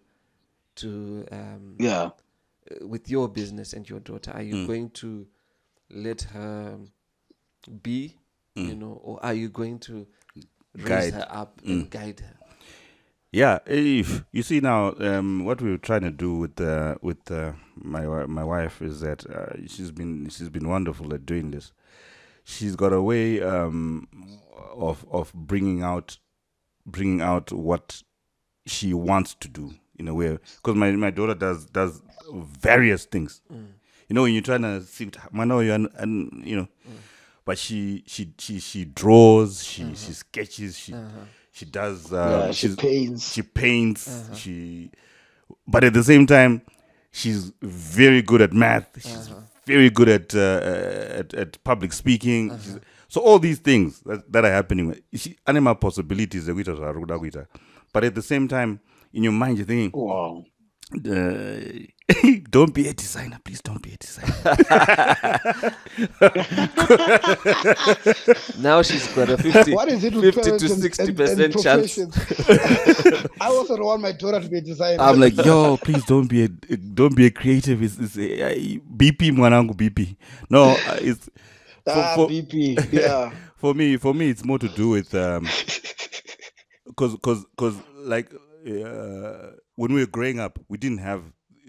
to 0.75 1.25
um, 1.31 1.75
Yeah. 1.79 2.11
uh, 2.71 2.87
with 2.87 3.09
your 3.09 3.27
business 3.27 3.73
and 3.73 3.87
your 3.89 3.99
daughter 3.99 4.31
are 4.31 4.41
you 4.41 4.55
Mm. 4.55 4.67
going 4.67 4.89
to 4.91 5.27
let 5.89 6.21
her 6.23 6.79
be 7.81 8.17
you 8.55 8.75
know 8.75 8.93
or 9.03 9.23
are 9.25 9.33
you 9.33 9.49
going 9.49 9.79
to 9.79 10.05
raise 10.75 10.83
Mm. 10.83 10.87
Guide. 10.87 11.13
her 11.13 11.27
up 11.29 11.61
Mm. 11.61 11.71
and 11.71 11.89
guide 11.89 12.19
her 12.21 12.37
Yeah, 13.35 13.57
if 13.65 14.23
you 14.31 14.43
see 14.43 14.59
now, 14.59 14.93
um, 14.99 15.43
what 15.43 15.59
we 15.59 15.71
were 15.71 15.79
trying 15.79 16.01
to 16.03 16.11
do 16.11 16.35
with 16.37 16.61
uh, 16.61 16.95
with 17.01 17.31
uh, 17.31 17.53
my 17.75 18.05
my 18.27 18.43
wife 18.43 18.79
is 18.79 18.99
that 18.99 19.25
uh, 19.25 19.55
she's 19.67 19.89
been 19.91 20.29
she's 20.29 20.49
been 20.49 20.67
wonderful 20.69 21.11
at 21.15 21.25
doing 21.25 21.49
this. 21.49 21.71
She's 22.43 22.75
got 22.75 22.93
a 22.93 23.01
way 23.01 23.41
um, 23.41 24.07
of 24.75 25.03
of 25.11 25.33
bringing 25.33 25.81
out 25.81 26.19
bringing 26.85 27.21
out 27.21 27.51
what 27.51 28.03
she 28.65 28.93
wants 28.93 29.33
to 29.35 29.47
do 29.47 29.73
in 29.97 30.07
a 30.07 30.13
way. 30.13 30.37
Because 30.57 30.75
my, 30.75 30.91
my 30.91 31.11
daughter 31.11 31.35
does 31.35 31.65
does 31.65 32.01
various 32.33 33.05
things. 33.05 33.41
Mm. 33.51 33.67
You 34.09 34.15
know, 34.15 34.23
when 34.23 34.33
you're 34.33 34.43
trying 34.43 34.61
to 34.63 34.81
see, 34.81 35.09
Mano, 35.31 35.59
you 35.59 35.73
and, 35.73 35.89
and 35.95 36.45
you 36.45 36.55
know, 36.55 36.67
but 37.45 37.57
she 37.57 38.03
she 38.05 38.33
she 38.37 38.59
she 38.59 38.85
draws, 38.85 39.63
she 39.63 39.83
mm-hmm. 39.83 39.93
she 39.93 40.13
sketches, 40.13 40.77
she 40.77 40.93
uh-huh. 40.93 41.25
she 41.51 41.65
does. 41.65 42.11
Uh, 42.11 42.45
yeah. 42.47 42.51
She 42.51 42.75
paints. 42.75 43.33
she 43.33 43.41
paints 43.41 44.07
uh-huh. 44.07 44.35
she 44.35 44.91
but 45.67 45.83
at 45.83 45.93
the 45.93 46.03
same 46.03 46.25
time 46.25 46.61
she's 47.11 47.51
very 47.61 48.21
good 48.21 48.41
at 48.41 48.53
math 48.53 48.97
uh-huh. 48.97 49.09
she's 49.09 49.29
very 49.65 49.89
good 49.89 50.09
at, 50.09 50.35
uh, 50.35 50.59
at 51.19 51.33
at 51.33 51.63
public 51.63 51.93
speaking 51.93 52.49
She's- 52.49 52.79
so 53.07 53.21
all 53.21 53.37
these 53.39 53.59
things 53.59 53.99
that, 54.01 54.31
that 54.31 54.43
are 54.45 54.51
happening 54.51 54.95
she 55.15 55.37
anima 55.45 55.75
possibilities 55.75 56.43
zekuita 56.43 56.75
zvaari 56.75 57.05
kuita 57.05 57.45
but 57.93 58.03
at 58.03 58.15
the 58.15 58.21
same 58.21 58.47
time 58.47 58.79
in 59.13 59.23
your 59.23 59.33
mind 59.33 59.57
you're 59.57 59.67
thinking 59.67 59.91
wow. 59.93 60.43
uh, 60.95 61.55
don't 62.49 62.73
be 62.73 62.87
a 62.87 62.93
designer 62.93 63.39
please 63.43 63.61
don't 63.61 63.81
be 63.81 63.93
a 63.93 63.97
designer 63.97 64.33
now 68.59 68.81
she's 68.81 69.07
got 69.15 69.29
a 69.29 69.37
50 69.37 69.73
What 69.73 69.89
is 69.89 70.03
it 70.03 70.13
50 70.13 70.31
to 70.31 70.41
parents 70.41 70.63
and- 70.63 70.81
60 70.81 71.01
and- 71.03 71.09
and 71.09 71.17
percent 71.17 71.63
chance? 71.63 71.99
I 73.41 73.47
also 73.47 73.75
don't 73.77 73.85
want 73.85 74.01
my 74.01 74.11
daughter 74.11 74.39
to 74.41 74.49
be 74.49 74.57
a 74.57 74.61
designer. 74.61 75.01
i'm 75.01 75.19
like 75.19 75.35
yo 75.45 75.77
please 75.77 76.03
don't 76.05 76.27
be 76.27 76.43
a 76.43 76.47
don't 76.47 77.15
be 77.15 77.25
a 77.25 77.31
creative 77.31 77.81
it's, 77.83 77.97
it's 77.99 78.17
a, 78.17 78.79
bp 78.97 79.31
mwanangu 79.31 79.73
bp 79.73 80.15
no 80.49 80.71
uh, 80.71 80.97
it's 81.01 81.29
ah, 81.87 82.13
for- 82.15 82.27
BP. 82.29 82.77
Yeah. 82.91 83.31
for 83.57 83.73
me 83.75 83.97
for 83.97 84.13
me 84.13 84.29
it's 84.29 84.43
more 84.45 84.59
to 84.59 84.67
do 84.67 84.89
with 84.89 85.13
um 85.15 85.47
because 86.95 87.13
because 87.13 87.45
because 87.55 87.75
like 87.95 88.29
uh, 88.33 89.51
when 89.75 89.93
we 89.93 89.99
were 90.01 90.11
growing 90.11 90.39
up 90.39 90.59
we 90.69 90.77
didn't 90.77 90.99
have 90.99 91.21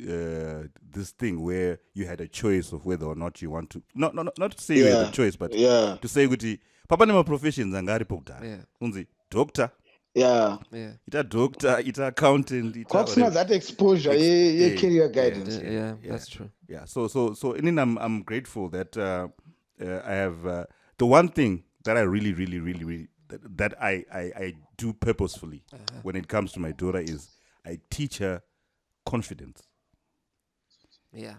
uh, 0.08 0.66
this 0.92 1.10
thing 1.12 1.42
where 1.42 1.78
you 1.94 2.06
had 2.06 2.20
a 2.20 2.28
choice 2.28 2.72
of 2.72 2.84
whether 2.86 3.06
or 3.06 3.14
not 3.14 3.40
you 3.42 3.50
want 3.50 3.70
to 3.70 3.82
not 3.94 4.14
not, 4.14 4.36
not 4.38 4.56
to 4.56 4.62
say 4.62 4.76
you 4.76 4.84
had 4.86 5.06
a 5.08 5.10
choice 5.10 5.36
but 5.36 5.54
Yeah. 5.54 5.96
to 6.00 6.08
say 6.08 6.26
kuti 6.28 6.58
papa 6.88 7.06
nemaprofessions 7.06 7.74
anga 7.74 7.94
aripo 7.94 8.18
kudhara 8.18 8.46
Yeah. 8.46 8.64
unzi 8.80 9.06
doctor 9.30 9.70
Yeah. 10.14 10.58
yeah 10.72 10.92
ita 11.08 11.22
doctor 11.22 11.80
ita 11.86 12.06
accountant 12.06 12.76
ita 12.76 12.88
Kwakusina 12.88 13.24
whatever. 13.26 13.46
that 13.46 13.50
exposure, 13.56 14.12
Ex- 14.12 14.22
ye, 14.22 14.50
ye 14.50 14.68
yeah, 14.68 14.80
career 14.80 15.02
yeah. 15.02 15.08
guidance. 15.12 15.54
yeah, 15.64 15.70
yeah, 15.72 16.10
that's 16.10 16.26
true 16.28 16.48
yeah 16.68 16.84
so 16.86 17.08
so 17.08 17.34
so 17.34 17.52
and 17.52 17.64
then 17.66 17.78
i'm 17.78 17.98
i'm 17.98 18.22
grateful 18.22 18.68
that 18.70 18.96
uh, 18.96 19.28
uh 19.80 20.00
i 20.06 20.12
have 20.14 20.46
uh, 20.46 20.64
the 20.98 21.06
one 21.06 21.28
thing 21.28 21.62
that 21.84 21.96
i 21.96 22.00
really 22.02 22.32
really 22.32 22.60
really 22.60 22.84
really 22.84 23.08
that, 23.42 23.56
that 23.58 23.82
I, 23.82 24.04
I 24.12 24.20
i 24.44 24.54
do 24.76 24.92
purposefully 24.92 25.62
uh-huh. 25.72 26.00
when 26.02 26.16
it 26.16 26.28
comes 26.28 26.52
to 26.52 26.60
my 26.60 26.72
daughter 26.72 26.98
is 26.98 27.30
i 27.66 27.78
teach 27.90 28.18
her 28.18 28.42
confidence. 29.06 29.62
Yeah. 31.12 31.34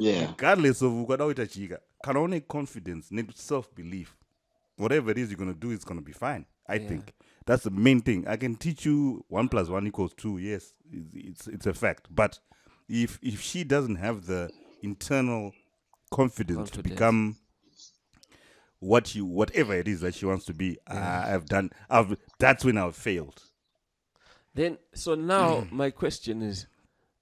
Yeah. 0.00 0.26
regardless 0.28 0.82
of 0.82 0.92
ukada 0.92 1.24
kuita 1.24 1.46
chika 1.46 1.78
kana 2.04 2.20
une 2.20 2.40
confidence 2.40 3.10
ne 3.14 3.24
self 3.34 3.74
belief 3.74 4.16
whatever 4.76 5.10
it 5.10 5.18
is 5.18 5.30
you're 5.30 5.38
going 5.44 5.54
to 5.54 5.60
do 5.66 5.70
is 5.72 5.84
going 5.84 5.98
to 6.00 6.04
be 6.04 6.12
fine 6.12 6.44
i 6.68 6.74
Yeah. 6.76 6.88
think. 6.88 7.12
That's 7.46 7.62
the 7.64 7.70
main 7.70 8.02
thing. 8.02 8.28
I 8.28 8.36
can 8.36 8.56
teach 8.56 8.84
you 8.84 9.24
one 9.28 9.48
plus 9.48 9.68
one 9.70 9.86
equals 9.86 10.12
two 10.14 10.36
yes 10.38 10.74
it's 10.92 11.14
it's, 11.16 11.46
it's 11.46 11.66
a 11.66 11.72
fact. 11.72 12.06
But 12.10 12.38
if 12.88 13.18
if 13.22 13.40
she 13.40 13.64
doesn't 13.64 13.96
have 13.96 14.26
the 14.26 14.50
internal 14.82 15.52
confidence, 16.10 16.70
to 16.70 16.82
become 16.82 17.36
what 18.80 19.14
you 19.14 19.24
whatever 19.24 19.74
it 19.74 19.88
is 19.88 20.00
that 20.00 20.14
she 20.14 20.24
wants 20.24 20.44
to 20.44 20.54
be 20.54 20.78
I, 20.86 21.34
i've 21.34 21.46
done 21.46 21.70
i've 21.90 22.16
that's 22.38 22.64
when 22.64 22.78
i've 22.78 22.94
failed. 22.96 23.42
Then, 24.58 24.78
so 24.92 25.14
now 25.14 25.66
my 25.70 25.90
question 25.90 26.42
is, 26.42 26.66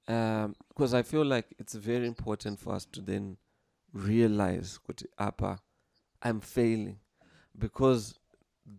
um, 0.08 0.56
because 0.68 0.94
I 0.94 1.02
feel 1.02 1.22
like 1.22 1.44
it's 1.58 1.74
very 1.74 2.06
important 2.06 2.58
for 2.58 2.74
us 2.74 2.86
to 2.92 3.02
then 3.02 3.36
realize, 3.92 4.78
kuti 4.88 5.04
apa, 5.18 5.58
I'm 6.22 6.40
failing, 6.40 6.98
because 7.58 8.14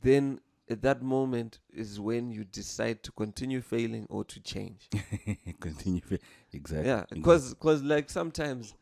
then 0.01 0.39
at 0.69 0.81
that 0.81 1.03
moment 1.03 1.59
is 1.71 1.99
when 1.99 2.31
you 2.31 2.45
decide 2.45 3.03
to 3.03 3.11
continue 3.11 3.61
failing 3.61 4.07
or 4.09 4.23
to 4.25 4.39
change. 4.39 4.89
continue 5.59 6.01
fa- 6.01 6.17
exactly. 6.51 6.87
Yeah, 6.87 7.03
because 7.11 7.53
because 7.53 7.83
like 7.83 8.09
sometimes 8.09 8.73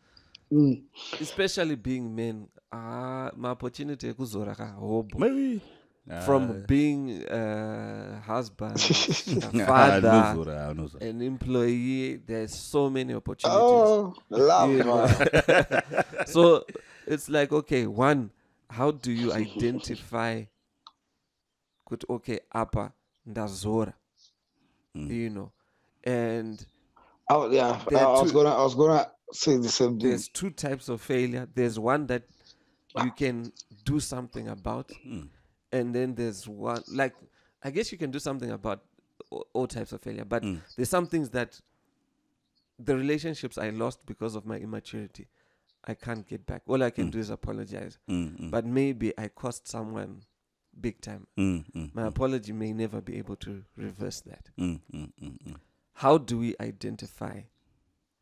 Mm. 0.52 0.84
especially 1.22 1.76
being 1.76 2.02
men 2.16 2.48
ah 2.72 3.32
maopportunity 3.38 4.08
ekuzora 4.08 4.56
kahobo 4.56 5.20
maybe 5.20 5.62
from 6.26 6.64
being 6.68 7.24
a 7.32 8.22
husband 8.28 8.78
a 8.80 9.64
Ah, 9.64 9.66
father 9.66 10.12
anozora, 10.12 10.68
anozora. 10.70 11.10
an 11.10 11.22
employee 11.22 12.18
there's 12.28 12.54
so 12.72 12.90
many 12.90 13.14
opportunities 13.14 13.62
Oh, 13.62 14.14
love. 14.30 14.72
You 14.78 14.84
know. 14.84 14.96
man. 15.08 16.04
so 16.28 16.64
it's 17.08 17.28
like 17.30 17.52
okay 17.56 17.88
one 17.88 18.30
how 18.70 18.92
do 18.92 19.12
you 19.12 19.34
identify 19.34 20.44
kuti 21.86 22.06
okay 22.10 22.40
apa 22.52 22.92
ndazora 23.26 23.94
you 24.96 25.30
know 25.30 25.52
and 26.04 26.66
Oh, 27.28 27.50
yeah, 27.52 27.82
I, 27.92 27.96
are 27.96 28.06
I 28.06 28.22
was 28.22 28.32
two- 28.32 28.34
gonna, 28.38 28.52
I 28.54 28.64
was 28.64 28.76
gonna 28.76 29.10
say 29.32 29.58
the 29.58 29.70
same 29.70 30.00
thing. 30.00 30.10
there's 30.10 30.28
two 30.28 30.50
types 30.50 30.90
of 30.90 31.02
failure. 31.02 31.48
There's 31.54 31.80
one 31.80 32.08
that 32.08 32.24
you 33.04 33.12
can 33.12 33.52
do 33.84 34.00
something 34.00 34.48
about 34.48 34.92
and 35.72 35.94
then 35.94 36.16
there's 36.16 36.48
one 36.48 36.82
like 36.88 37.14
i 37.64 37.70
guess 37.70 37.92
you 37.92 37.98
can 37.98 38.12
do 38.12 38.20
something 38.20 38.52
about 38.52 38.84
all, 39.30 39.48
all 39.54 39.68
types 39.68 39.92
of 39.92 40.02
failure 40.02 40.26
but 40.26 40.44
there's 40.76 40.90
some 40.90 41.08
things 41.08 41.30
that 41.30 41.60
the 42.80 42.96
relationships 42.96 43.58
i 43.58 43.70
lost 43.70 44.00
because 44.06 44.36
of 44.36 44.46
my 44.46 44.58
immaturity 44.58 45.28
i 45.88 45.94
can't 45.94 46.28
get 46.28 46.46
back. 46.46 46.64
All 46.66 46.82
i 46.82 46.90
can 46.90 47.10
do 47.12 47.20
is 47.20 47.30
apologize. 47.30 48.00
Mm, 48.10 48.40
mm, 48.40 48.52
but 48.52 48.66
maybe 48.66 49.14
i 49.18 49.28
cost 49.28 49.68
someone 49.68 50.24
big 50.82 51.00
time. 51.00 51.28
Mm, 51.38 51.64
mm, 51.72 51.96
my 51.96 52.08
apology 52.08 52.52
may 52.52 52.74
never 52.74 53.02
be 53.02 53.18
able 53.18 53.36
to 53.38 53.64
reverse 53.78 54.22
that. 54.22 54.50
Mm, 54.60 54.82
mm, 54.94 55.12
mm, 55.22 55.38
mm. 55.48 55.56
how 55.94 56.18
do 56.18 56.40
we 56.40 56.56
identify 56.60 57.42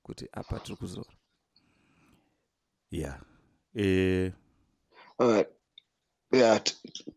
kuti 0.04 0.28
apa 0.32 0.60
tiri 0.60 0.76
kuzora 0.76 1.10
yeah 2.92 3.20
eh 3.76 4.32
All 5.20 5.30
right. 5.32 5.48
Yeah. 6.32 6.60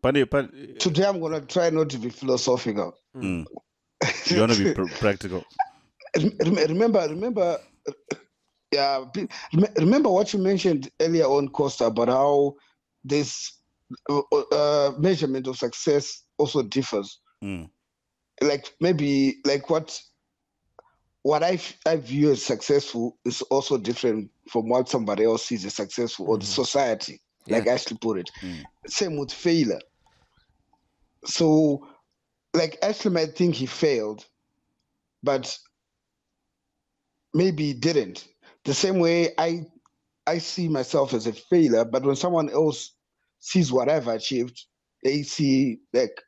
Pane 0.01 0.25
pane 0.25 0.77
today 0.79 1.05
I'm 1.07 1.19
gonna 1.19 1.41
try 1.41 1.69
not 1.71 1.89
to 1.89 1.97
be 1.97 2.09
philosophical. 2.09 2.93
mm. 3.15 3.45
you 4.29 4.39
want 4.39 4.51
to 4.53 4.63
be 4.63 4.73
pr- 4.73 4.93
practical 4.99 5.43
Rem- 6.15 6.37
rem- 6.39 6.67
Remember, 6.67 7.07
remember, 7.09 7.57
yeah. 8.71 9.05
Remember 9.77 10.09
what 10.09 10.31
you 10.33 10.39
mentioned 10.39 10.89
earlier 11.01 11.25
on, 11.25 11.49
Costa, 11.49 11.85
about 11.85 12.07
how 12.09 12.55
this 13.03 13.57
uh, 14.09 14.21
uh, 14.51 14.91
measurement 14.99 15.47
of 15.47 15.57
success 15.57 16.23
also 16.37 16.61
differs. 16.63 17.19
mm. 17.43 17.67
like 18.41 18.71
maybe 18.79 19.37
like 19.45 19.69
what 19.69 19.99
what 21.23 21.43
I, 21.43 21.53
f- 21.53 21.77
I 21.85 21.97
view 21.97 22.31
as 22.31 22.43
successful 22.43 23.17
is 23.25 23.41
also 23.43 23.77
different 23.77 24.31
from 24.49 24.69
what 24.69 24.89
somebody 24.89 25.25
else 25.25 25.45
sees 25.45 25.65
as 25.65 25.75
successful 25.75 26.27
or 26.27 26.37
the 26.37 26.45
society 26.45 27.21
like 27.49 27.67
ashley 27.67 27.97
put 27.99 28.19
it. 28.19 28.31
Mm. 28.43 28.67
same 28.87 29.17
with 29.17 29.31
failure. 29.31 29.79
So 31.25 31.87
like 32.53 32.77
ashley 32.81 33.11
might 33.11 33.35
think 33.35 33.55
he 33.55 33.65
failed 33.65 34.25
but 35.23 35.57
maybe 37.33 37.67
he 37.67 37.73
didn't. 37.73 38.27
The 38.65 38.73
same 38.73 38.99
way 38.99 39.33
i 39.37 39.65
i 40.27 40.37
see 40.37 40.67
myself 40.67 41.13
as 41.13 41.25
a 41.27 41.33
failure 41.33 41.85
but 41.85 42.03
when 42.03 42.15
someone 42.15 42.49
else 42.49 42.93
sees 43.39 43.71
what 43.71 43.89
i've 43.89 44.07
achieved 44.07 44.65
they 45.03 45.23
see 45.23 45.79
like 45.93 46.21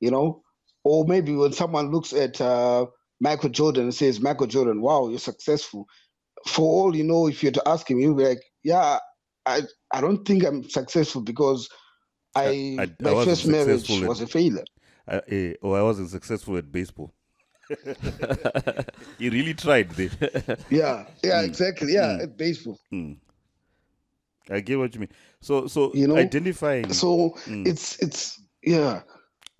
you 0.00 0.10
know 0.10 0.42
or 0.84 1.04
maybe 1.06 1.34
when 1.34 1.52
someone 1.52 1.90
looks 1.90 2.12
at 2.12 2.40
uh, 2.40 2.86
Michael 3.20 3.50
Jordan 3.50 3.92
says, 3.92 4.20
Michael 4.20 4.46
Jordan, 4.46 4.80
wow, 4.80 5.08
you're 5.08 5.18
successful. 5.18 5.86
For 6.46 6.62
all 6.62 6.94
you 6.96 7.04
know, 7.04 7.26
if 7.28 7.42
you're 7.42 7.52
to 7.52 7.62
ask 7.68 7.90
him, 7.90 7.98
he'll 7.98 8.14
be 8.14 8.24
like, 8.24 8.42
yeah, 8.62 8.98
I, 9.46 9.62
I 9.92 10.00
don't 10.00 10.24
think 10.26 10.44
I'm 10.44 10.68
successful 10.68 11.22
because 11.22 11.68
I, 12.34 12.76
I- 12.78 12.82
I 12.82 12.86
my 13.00 13.12
wasn't 13.12 13.38
first 13.38 13.46
marriage 13.46 13.90
in- 13.90 14.06
was 14.06 14.20
a 14.20 14.26
failure. 14.26 14.64
I, 15.08 15.20
eh, 15.28 15.54
or 15.62 15.78
I 15.78 15.82
wasn't 15.82 16.10
successful 16.10 16.56
at 16.56 16.70
baseball. 16.70 17.12
he 19.18 19.28
really 19.30 19.54
tried 19.54 19.90
there. 19.92 20.10
Yeah, 20.70 21.04
yeah, 21.22 21.42
Mm. 21.42 21.44
exactly. 21.46 21.92
Yeah, 21.94 22.18
Mm. 22.18 22.22
at 22.22 22.36
baseball. 22.36 22.78
Mm. 22.92 23.16
I 24.50 24.60
get 24.60 24.78
what 24.78 24.94
you 24.94 25.00
mean. 25.00 25.10
So, 25.40 25.66
so 25.66 25.90
You 25.94 26.06
know, 26.06 26.16
identifying, 26.16 26.92
So 26.92 27.36
Mm. 27.46 27.66
it's 27.66 27.98
it's 28.00 28.40
yeah, 28.62 29.02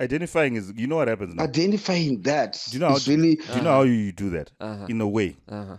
identifying 0.01 0.57
is 0.57 0.73
you 0.77 0.87
know 0.87 0.97
what 0.97 1.09
happens 1.09 1.35
now. 1.35 1.43
identifying 1.45 2.23
that 2.23 2.53
Do 2.71 2.77
you 2.77 2.81
know 2.81 2.89
how 2.91 2.97
is 2.97 3.05
to- 3.05 3.11
really 3.11 3.37
Do 3.37 3.43
you 3.57 3.63
know 3.63 3.73
how 3.73 3.83
you 3.83 4.13
do 4.13 4.31
that? 4.31 4.53
Uh-huh. 4.61 4.87
In 4.89 5.01
a 5.01 5.09
way, 5.09 5.37
Uh-huh. 5.49 5.77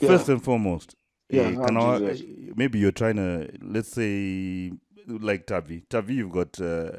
Yeah. 0.00 0.08
first 0.08 0.28
and 0.28 0.42
foremost, 0.42 0.94
Yeah, 1.28 1.50
how 1.54 1.66
can 1.66 1.76
I- 1.76 1.92
you 1.94 1.98
do 1.98 2.06
that? 2.46 2.56
maybe 2.56 2.78
you're 2.78 2.92
trying 2.92 3.16
to 3.16 3.50
let's 3.60 3.88
say 3.88 4.72
like 5.06 5.46
Tavi. 5.46 5.82
Tavi, 5.88 6.14
you've 6.14 6.32
got 6.32 6.60
uh, 6.60 6.90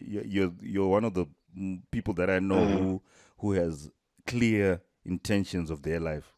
you're, 0.00 0.24
you're 0.24 0.52
you're 0.62 0.88
one 0.88 1.04
of 1.04 1.14
the 1.14 1.26
people 1.90 2.14
that 2.14 2.28
I 2.30 2.38
know 2.40 2.56
Mm. 2.66 2.78
who 2.78 3.02
who 3.38 3.52
has 3.52 3.90
clear 4.26 4.80
intentions 5.04 5.70
of 5.70 5.82
their 5.82 5.98
life, 5.98 6.32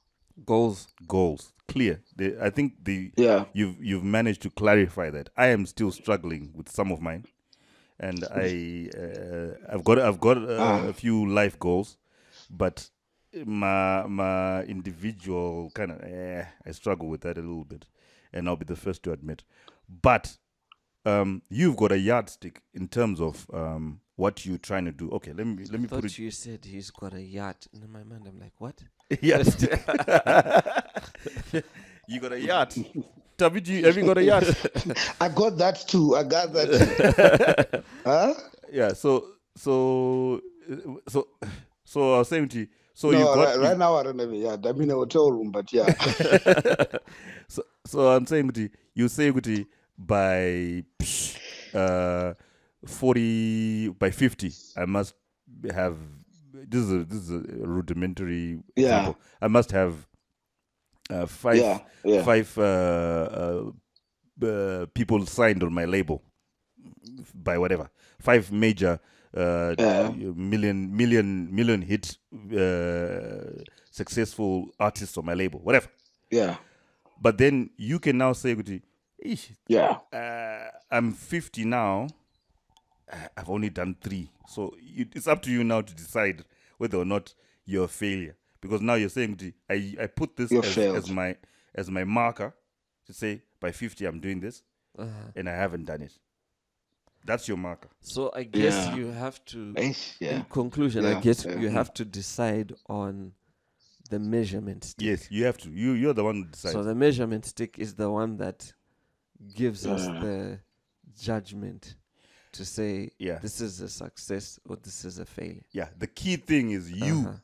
goals 0.47 0.89
goals, 1.09 1.53
clear. 1.67 2.01
They, 2.17 2.39
I 2.41 2.51
think 2.51 2.85
the 2.85 3.11
yeah. 3.17 3.47
you've 3.53 3.77
you've 3.85 4.05
managed 4.05 4.43
to 4.43 4.51
clarify 4.51 5.11
that. 5.11 5.31
I 5.37 5.49
am 5.49 5.67
still 5.67 5.91
struggling 5.91 6.53
with 6.55 6.69
some 6.69 6.93
of 6.93 7.01
mine, 7.03 7.25
and 8.01 8.25
I 8.35 8.89
uh, 8.99 9.55
I've 9.73 9.85
got 9.85 9.99
I've 9.99 10.19
got 10.21 10.39
uh, 10.39 10.57
Ah. 10.59 10.89
a 10.89 10.93
few 10.93 11.27
life 11.29 11.59
goals, 11.59 11.99
but 12.51 12.91
my 13.47 14.05
my 14.07 14.63
individual 14.65 15.71
kind 15.75 15.93
of 15.93 16.01
eh, 16.03 16.45
I 16.67 16.73
struggle 16.73 17.09
with 17.09 17.21
that 17.21 17.37
a 17.39 17.41
little 17.41 17.65
bit, 17.65 17.87
and 18.33 18.49
I'll 18.49 18.57
be 18.57 18.65
the 18.65 18.75
first 18.77 19.03
to 19.05 19.13
admit. 19.13 19.45
But 20.03 20.37
um, 21.05 21.43
you've 21.49 21.77
got 21.77 21.93
a 21.93 21.99
yardstick 21.99 22.63
in 22.75 22.89
terms 22.89 23.21
of 23.21 23.47
um, 23.53 24.01
what 24.17 24.45
you're 24.45 24.59
trying 24.59 24.85
to 24.87 24.93
do. 24.93 25.11
Okay, 25.13 25.33
let 25.33 25.47
me 25.47 25.65
let 25.71 25.81
me 25.81 25.87
put 25.87 26.03
thought 26.03 26.05
it 26.07 26.19
you 26.19 26.31
said 26.31 26.65
he's 26.65 26.91
got 26.91 27.15
a 27.15 27.23
yacht 27.23 27.67
and 27.73 27.85
in 27.85 27.91
my 27.91 28.03
mind 28.05 28.27
i'm 28.29 28.39
like 28.39 28.53
what 28.59 28.83
yardstick. 29.23 29.81
you 32.09 32.21
got 32.21 32.33
a 32.33 32.41
yacht. 32.41 32.77
Tavi, 33.41 33.61
you, 33.65 33.87
have 33.87 33.97
you 33.97 34.05
got 34.05 34.19
a 34.19 34.23
yacht? 34.23 34.45
I 35.21 35.29
got 35.29 35.57
that 35.57 35.85
too. 35.89 36.15
I 36.15 36.23
got 36.25 36.53
that. 36.53 36.69
Too. 37.73 37.83
huh? 38.05 38.35
yeah 38.73 38.93
so 38.93 39.27
so 39.57 40.41
so 41.09 41.27
so 41.85 42.15
i 42.15 42.19
was 42.19 42.29
saying 42.29 42.49
to 42.49 42.61
you 42.61 42.69
so 42.95 43.11
no, 43.11 43.19
you 43.19 43.25
got 43.25 43.39
right, 43.39 43.59
right 43.59 43.79
now 43.79 43.97
I 43.97 44.03
don't 44.03 44.19
have 44.19 44.31
a 44.31 44.37
yard. 44.37 44.67
I'm 44.67 44.79
in 44.83 44.91
a 44.91 44.95
hotel 44.95 45.33
room, 45.33 45.51
but 45.51 45.73
yeah. 45.73 45.91
so, 47.49 47.63
so 47.87 48.09
i'm 48.11 48.27
saying 48.27 48.51
to 48.51 48.61
you 48.63 48.71
you 48.95 49.09
say 49.09 49.31
to 49.33 49.67
by 49.99 50.85
uh 51.75 52.35
40 52.87 53.89
by 53.99 54.11
50 54.11 54.53
i 54.77 54.85
must 54.85 55.15
have 55.75 55.97
this 56.53 56.83
is 56.83 56.93
a 56.93 57.05
this 57.05 57.19
is 57.19 57.31
a 57.31 57.41
rudimentary 57.67 58.59
Yeah. 58.77 58.85
example 58.85 59.17
i 59.41 59.49
must 59.49 59.73
have 59.73 60.07
uh, 61.11 61.27
five 61.27 61.57
yeah, 61.59 61.79
yeah. 62.05 62.23
five 62.25 62.57
uh, 62.59 62.63
uh, 64.43 64.47
uh, 64.47 64.87
people 64.95 65.27
signed 65.27 65.63
on 65.63 65.73
my 65.73 65.85
label 65.85 66.23
by 67.35 67.59
whatever. 67.59 67.91
Five 68.21 68.51
major 68.53 68.99
uh, 69.37 69.75
Yeah. 69.79 70.11
million 70.35 70.97
million 70.97 71.55
million 71.55 71.83
hit 71.83 72.19
uh, 72.53 73.63
successful 73.91 74.69
artists 74.79 75.17
on 75.19 75.25
my 75.25 75.35
label 75.35 75.61
whatever. 75.61 75.89
Yeah, 76.31 76.57
but 77.21 77.39
then 77.39 77.71
you 77.77 77.99
can 77.99 78.19
now 78.19 78.33
say 78.33 78.57
yeah, 79.69 79.99
i'm 80.91 81.13
50 81.13 81.65
now. 81.65 82.09
I've 83.37 83.51
only 83.51 83.71
done 83.71 83.97
three. 84.01 84.31
So 84.47 84.75
it's 84.79 85.27
up 85.27 85.43
to 85.43 85.51
you 85.51 85.65
now 85.65 85.81
to 85.83 85.95
decide 85.95 86.45
whether 86.79 86.97
or 86.99 87.05
not 87.05 87.35
you're 87.67 87.85
a 87.85 87.89
failure 87.89 88.37
because 88.61 88.81
now 88.81 88.95
you're 88.95 89.09
saying 89.09 89.53
i 89.69 89.95
i 90.01 90.07
put 90.07 90.37
this 90.37 90.53
as, 90.53 90.79
as 90.79 91.11
my 91.11 91.37
as 91.75 91.91
my 91.91 92.05
marker 92.05 92.55
to 93.07 93.13
say 93.13 93.43
by 93.61 93.71
50 93.73 94.05
i'm 94.07 94.21
doing 94.21 94.41
this 94.41 94.63
uh-huh. 94.99 95.09
and 95.37 95.49
i 95.49 95.53
haven't 95.53 95.85
done 95.87 96.03
it 96.03 96.13
that's 97.25 97.49
your 97.49 97.57
marker 97.57 97.89
so 98.01 98.31
i 98.35 98.43
guess 98.45 98.75
Yeah. 98.89 98.97
you 98.97 99.07
have 99.09 99.45
to 99.47 99.75
Eish, 99.75 100.21
in 100.21 100.27
yeah. 100.29 100.43
conclusion 100.49 101.05
i 101.05 101.21
guess 101.21 101.45
yeah. 101.45 101.59
you 101.59 101.69
have 101.69 101.93
to 101.95 102.05
decide 102.05 102.73
on 102.89 103.33
the 104.11 104.19
measurement 104.19 104.85
stick 104.85 105.07
yes 105.07 105.31
you 105.31 105.45
have 105.45 105.59
to 105.59 105.71
you 105.71 105.93
you're 105.93 106.15
the 106.15 106.25
one 106.25 106.37
who 106.37 106.45
decides 106.45 106.73
so 106.75 106.83
the 106.83 106.95
measurement 106.95 107.45
stick 107.45 107.79
is 107.79 107.95
the 107.95 108.11
one 108.11 108.37
that 108.39 108.73
gives 109.55 109.87
us 109.87 110.07
the 110.07 110.59
judgment 111.21 111.95
to 112.53 112.65
say 112.65 113.11
Yeah. 113.19 113.39
this 113.39 113.61
is 113.61 113.81
a 113.81 113.89
success 113.89 114.59
or 114.69 114.77
this 114.77 115.05
is 115.05 115.19
a 115.19 115.25
failure 115.27 115.63
yeah 115.73 115.89
the 115.99 116.07
key 116.09 116.37
thing 116.37 116.71
is 116.73 116.91
you 116.91 117.19
Uh-huh. 117.21 117.37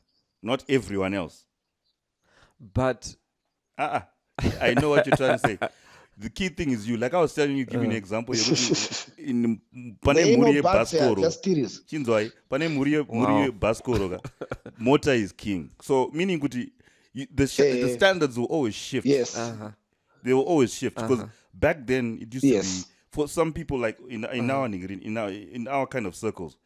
Not 0.51 0.63
everyone 0.77 1.13
else 1.21 1.45
but 2.73 3.15
uh-uh. 3.77 4.01
i 4.61 4.73
know 4.73 4.89
what 4.89 5.05
you're 5.05 5.17
trying 5.17 5.37
to 5.39 5.47
say 5.47 5.57
the 6.17 6.29
key 6.29 6.49
thing 6.49 6.71
is 6.71 6.87
you 6.89 6.97
like 6.97 7.13
i 7.13 7.21
was 7.21 7.33
telling 7.33 7.57
you 7.57 7.65
giving 7.65 7.89
an 7.91 7.95
Uh. 7.95 8.03
example 8.03 8.33
in 9.17 9.59
There 10.03 10.15
pane 10.15 10.17
ain't 10.27 10.39
mhuri 10.41 10.55
no 10.55 10.61
buts 10.63 10.91
here, 10.91 11.01
yebhasikoro 11.01 11.85
chinzwai 11.89 12.31
pane 12.49 12.67
mhuri 12.69 12.91
ye- 12.93 13.03
mhuri 13.03 13.45
yebhasikoro 13.45 14.19
mota 14.79 15.13
is 15.13 15.31
king 15.33 15.69
so 15.81 16.09
meaning 16.13 16.39
kuti 16.39 16.71
you- 17.13 17.27
the, 17.35 17.47
sh- 17.47 17.57
the 17.57 17.91
Eh. 17.91 17.95
standards 17.95 18.37
will 18.37 18.45
always 18.57 18.75
shift 18.75 19.05
Yes. 19.07 19.35
uh-huh. 19.37 19.71
they 20.23 20.33
will 20.33 20.47
always 20.53 20.73
shift 20.73 20.95
because 20.95 21.19
Uh-huh. 21.19 21.29
back 21.53 21.85
then 21.85 22.17
it 22.21 22.33
used 22.33 22.45
Yes. 22.45 22.65
to 22.81 22.87
be 22.87 22.93
for 23.11 23.27
some 23.27 23.51
people 23.53 23.77
like 23.79 23.97
in 24.09 24.23
in 24.25 24.49
Uh-huh. 24.49 24.59
our 24.61 24.65
in, 24.65 25.01
in 25.01 25.17
our 25.17 25.29
in 25.31 25.67
our 25.67 25.87
kind 25.87 26.05
of 26.07 26.15
circles. 26.15 26.57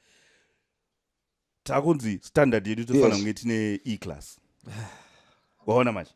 Takunzi 1.63 2.19
standard 2.23 2.67
yedu 2.67 2.83
tofana 2.85 3.05
Yes. 3.07 3.17
kunge 3.17 3.33
tine 3.33 3.79
e 3.83 3.97
class 3.97 4.39
waona 5.67 5.91
manje 5.91 6.11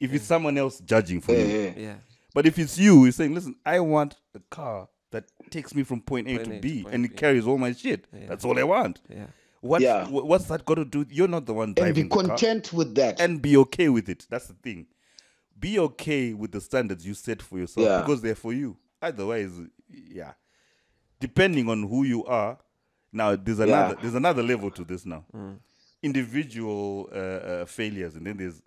if 0.00 0.14
it's 0.14 0.28
someone 0.28 0.60
else 0.60 0.82
judging 0.84 1.20
for 1.20 1.34
you 1.34 1.40
Eh, 1.40 1.72
Yeah. 1.78 1.96
but 2.34 2.46
if 2.46 2.58
it's 2.58 2.78
you 2.78 2.94
you're 2.94 3.12
saying 3.12 3.34
listen 3.34 3.54
i 3.64 3.78
want 3.80 4.16
a 4.34 4.38
car 4.50 4.88
that 5.10 5.24
takes 5.50 5.74
me 5.74 5.84
from 5.84 6.00
point 6.00 6.28
a 6.28 6.34
Point 6.36 6.48
to 6.48 6.54
A 6.56 6.60
b 6.60 6.68
to 6.76 6.82
point 6.82 6.94
and 6.94 7.04
it 7.04 7.10
B. 7.12 7.16
carries 7.18 7.46
all 7.46 7.58
my 7.58 7.74
shit 7.74 8.04
Yeah. 8.12 8.28
that's 8.28 8.44
all 8.44 8.58
i 8.58 8.62
want 8.62 9.00
Yeah. 9.08 9.26
what 9.62 9.82
Yeah. 9.82 10.08
what's 10.10 10.44
that 10.48 10.64
got 10.64 10.74
to 10.76 10.84
do 10.84 11.06
you're 11.10 11.30
not 11.30 11.46
the 11.46 11.52
one 11.52 11.62
and 11.68 11.74
be 11.74 11.80
driving 11.82 12.08
the 12.08 12.14
car 12.16 12.26
content 12.26 12.72
with 12.72 12.94
that. 12.94 13.20
and 13.20 13.42
be 13.42 13.56
okay 13.56 13.88
with 13.88 14.08
it. 14.08 14.26
That's 14.30 14.46
the 14.46 14.54
thing. 14.54 14.86
Be 15.58 15.78
okay 15.78 16.32
with 16.34 16.52
the 16.52 16.60
standards 16.60 17.04
you 17.06 17.14
set 17.14 17.42
for 17.42 17.58
yourself 17.58 17.86
Yeah. 17.86 18.00
because 18.00 18.22
they're 18.22 18.34
for 18.34 18.54
you. 18.54 18.76
Otherwise, 19.02 19.50
yeah. 20.14 20.32
Depending 21.20 21.68
on 21.68 21.82
who 21.88 22.04
you 22.04 22.24
are, 22.24 22.56
now 23.12 23.36
there's 23.36 23.60
another 23.60 23.96
there's 24.00 24.14
another 24.14 24.42
level 24.42 24.70
to 24.70 24.84
this 24.84 25.06
now. 25.06 25.24
Individual 26.02 27.08
uh, 27.12 27.18
uh, 27.18 27.66
failures, 27.66 28.14
and 28.16 28.26
then 28.26 28.36
there's 28.38 28.62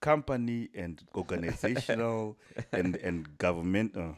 company 0.00 0.68
and 0.74 1.02
organizational 1.14 2.36
and 2.72 2.96
and 2.96 3.38
government. 3.38 3.96
uh 3.96 4.12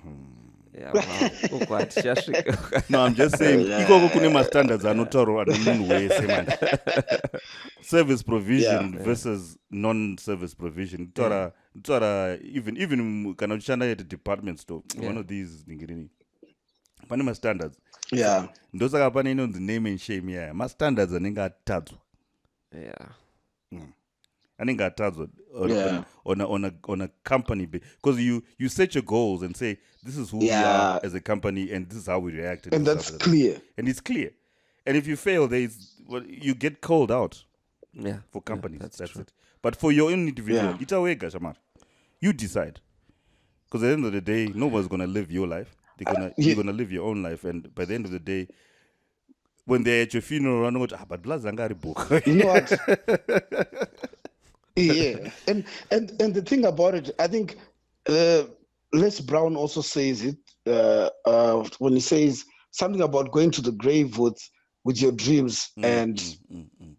Yeah. 0.77 0.93
Shasvika. 0.93 2.83
No, 2.91 3.01
I'm 3.07 3.15
just 3.15 3.39
saying. 3.39 3.67
Yeah. 3.67 3.83
ikoko 3.85 4.09
kune 4.09 4.29
mastandards 4.29 4.85
anotaurwa 4.85 5.45
nemunhu 5.45 5.89
wese 5.89 6.21
manje 6.27 6.53
service 7.81 8.23
provision 8.25 8.93
Yeah. 8.95 9.05
versus 9.05 9.59
non-service 9.71 10.55
provision 10.57 11.09
taura 11.15 11.53
taura 11.83 12.39
even 12.43 12.77
even 12.77 13.35
kana 13.35 13.55
uchishanda 13.55 13.91
at 13.91 14.09
department 14.09 14.59
store 14.61 14.83
Yeah. 14.95 15.07
one 15.09 15.21
of 15.21 15.27
these 15.27 15.65
ningirini 15.67 16.09
pane 17.09 17.23
mastandards 17.23 17.79
yeah. 18.13 18.49
ndosaka 18.73 19.11
pane 19.11 19.31
inonzi 19.31 19.61
name 19.61 19.91
and 19.91 19.99
shame 19.99 20.33
yaya 20.33 20.55
mastandards 20.55 21.13
anenge 21.15 21.43
atadzwa 21.43 21.99
Yeah. 22.73 23.09
Mm. 23.73 23.93
anenge 24.59 24.85
atadzwa 24.85 25.29
on, 25.55 25.71
Yeah. 25.71 26.05
on, 26.25 26.41
on, 26.41 26.41
a, 26.41 26.47
on, 26.47 26.65
a, 26.65 26.73
on 26.93 27.01
a 27.03 27.09
company 27.25 27.67
because 27.67 28.23
you 28.23 28.43
you 28.59 28.69
set 28.69 28.95
your 28.95 29.05
goals 29.05 29.43
and 29.43 29.57
say 29.57 29.77
this 30.05 30.17
is 30.17 30.31
who 30.31 30.39
we 30.39 30.51
are 30.53 31.01
as 31.07 31.15
a 31.15 31.21
company 31.21 31.73
and 31.73 31.89
this 31.89 31.99
is 31.99 32.07
how 32.07 32.19
we 32.19 32.33
react 32.33 32.67
And 32.67 32.87
this 32.87 32.95
that's 32.95 33.11
how- 33.11 33.19
clear. 33.19 33.61
and 33.79 33.89
it's 33.89 34.01
clear. 34.03 34.31
And 34.87 34.97
if 34.97 35.07
you 35.09 35.17
fail, 35.17 35.49
there 35.49 35.61
is 35.65 35.95
well, 36.09 36.23
you 36.29 36.55
get 36.55 36.81
called 36.81 37.11
out 37.13 37.45
Yeah. 37.95 38.19
for 38.33 38.43
companies. 38.43 38.81
that's 38.81 38.99
that's 38.99 39.13
true. 39.13 39.23
it. 39.23 39.33
But 39.63 39.77
for 39.77 39.93
your 39.93 40.11
own 40.13 40.29
individual, 40.29 40.65
Yeah. 40.65 40.79
itawega 40.79 41.31
shamar. 41.31 41.55
You 42.21 42.33
decide. 42.33 42.81
Because 43.65 43.83
at 43.83 43.87
the 43.89 43.93
end 43.95 44.05
of 44.07 44.13
the 44.13 44.21
day, 44.21 44.53
nobody's 44.55 44.89
gonna 44.89 45.07
live 45.07 45.33
your 45.35 45.49
life. 45.49 45.75
They're 45.97 46.13
gonna 46.13 46.33
yeah. 46.39 46.47
you're 46.47 46.57
gonna 46.57 46.73
live 46.73 46.93
your 46.93 47.07
own 47.07 47.23
life, 47.23 47.45
and 47.45 47.75
by 47.75 47.85
the 47.85 47.95
end 47.95 48.05
of 48.05 48.11
the 48.11 48.19
day, 48.21 48.49
when 49.65 49.83
they're 49.83 50.03
at 50.03 50.15
your 50.15 50.23
funeral, 50.23 50.61
run 50.63 50.77
out. 50.77 50.93
Ah, 50.93 51.05
but 51.09 51.23
blazangari 51.23 51.79
book. 51.81 52.07
You 52.27 52.35
know 52.37 52.47
what? 52.47 52.71
yeah, 54.77 55.31
and 55.49 55.65
and 55.91 56.13
and 56.21 56.35
the 56.35 56.43
thing 56.43 56.65
about 56.65 56.95
it, 56.95 57.11
I 57.19 57.27
think 57.29 57.57
uh, 58.09 58.45
Les 58.93 59.21
Brown 59.21 59.57
also 59.57 59.81
says 59.81 60.23
it 60.23 60.37
uh, 60.67 61.11
uh, 61.25 61.69
when 61.79 61.95
he 61.95 62.01
says 62.01 62.45
something 62.73 63.01
about 63.03 63.33
going 63.33 63.51
to 63.53 63.63
the 63.63 63.73
grave 63.73 64.19
with 64.19 64.39
with 64.85 65.01
your 65.01 65.13
dreams, 65.13 65.71
and 65.83 66.17
Mm, 66.53 66.69
mm. 66.83 66.95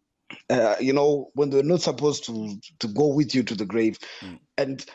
uh, 0.49 0.75
you 0.79 0.93
know 0.93 1.29
when 1.35 1.49
they're 1.49 1.63
not 1.63 1.81
supposed 1.81 2.25
to 2.25 2.57
to 2.79 2.87
go 2.89 3.07
with 3.07 3.33
you 3.35 3.43
to 3.43 3.55
the 3.55 3.65
grave, 3.65 3.97
Mm. 4.21 4.39
and. 4.57 4.85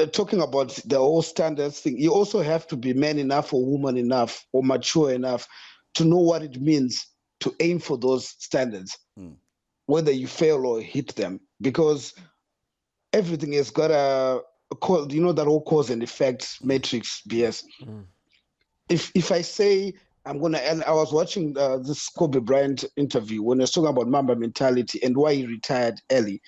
Uh, 0.00 0.06
talking 0.06 0.40
about 0.40 0.70
the 0.86 0.98
whole 0.98 1.22
standards 1.22 1.80
thing, 1.80 1.96
you 1.98 2.12
also 2.12 2.42
have 2.42 2.66
to 2.66 2.76
be 2.76 2.92
man 2.92 3.18
enough 3.18 3.52
or 3.52 3.64
woman 3.64 3.96
enough 3.96 4.44
or 4.52 4.62
mature 4.62 5.12
enough 5.12 5.46
to 5.94 6.04
know 6.04 6.18
what 6.18 6.42
it 6.42 6.60
means 6.60 7.06
to 7.40 7.54
aim 7.60 7.78
for 7.78 7.96
those 7.96 8.34
standards 8.38 8.98
whether 9.86 10.10
you 10.10 10.26
fail 10.26 10.66
or 10.66 10.80
hit 10.80 11.14
them 11.16 11.40
because 11.60 12.14
everything 13.12 13.52
has 13.52 13.70
got 13.70 13.90
a, 13.90 14.40
a 14.72 14.76
cause, 14.76 15.12
you 15.12 15.20
know 15.20 15.32
that 15.32 15.46
whole 15.46 15.62
cause 15.62 15.90
and 15.90 16.02
effect 16.02 16.58
matrix 16.62 17.22
BS. 17.28 17.64
Mm. 17.82 18.04
If 18.88 19.10
if 19.14 19.32
I 19.32 19.42
say 19.42 19.94
I'm 20.26 20.40
gonna, 20.40 20.58
and 20.58 20.82
I 20.84 20.92
was 20.92 21.12
watching 21.12 21.56
uh, 21.58 21.78
this 21.78 22.08
Kobe 22.08 22.40
Bryant 22.40 22.84
interview 22.96 23.42
when 23.42 23.58
he 23.58 23.62
was 23.62 23.72
talking 23.72 23.90
about 23.90 24.08
Mamba 24.08 24.36
mentality 24.36 25.02
and 25.02 25.16
why 25.16 25.34
he 25.34 25.46
retired 25.46 26.00
early, 26.10 26.40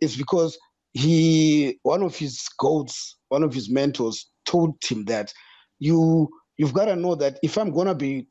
it's 0.00 0.16
because 0.16 0.58
he 0.92 1.78
one 1.82 2.02
of 2.02 2.16
his 2.16 2.48
goats, 2.58 3.18
one 3.28 3.42
of 3.42 3.52
his 3.54 3.70
mentors 3.70 4.30
told 4.46 4.76
him 4.84 5.04
that 5.04 5.32
you 5.78 6.28
you've 6.56 6.72
got 6.74 6.86
to 6.86 6.96
know 6.96 7.14
that 7.14 7.38
if 7.42 7.56
I'm 7.58 7.70
gonna 7.72 7.94
be 7.94 8.26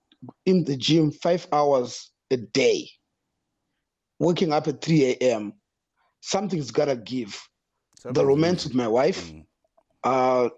in 0.45 0.63
the 0.63 0.75
gym 0.75 1.11
five 1.11 1.47
hours 1.51 2.11
a 2.31 2.37
day, 2.37 2.89
waking 4.19 4.51
up 4.51 4.67
at 4.67 4.81
3 4.81 5.15
a.m., 5.21 5.53
something's 6.21 6.71
gotta 6.71 6.95
give. 6.95 7.41
The 8.03 8.25
romance 8.25 8.63
with 8.65 8.73
my 8.73 8.87
wife, 8.87 9.31
Mm. 9.31 9.45
uh, 10.03 10.49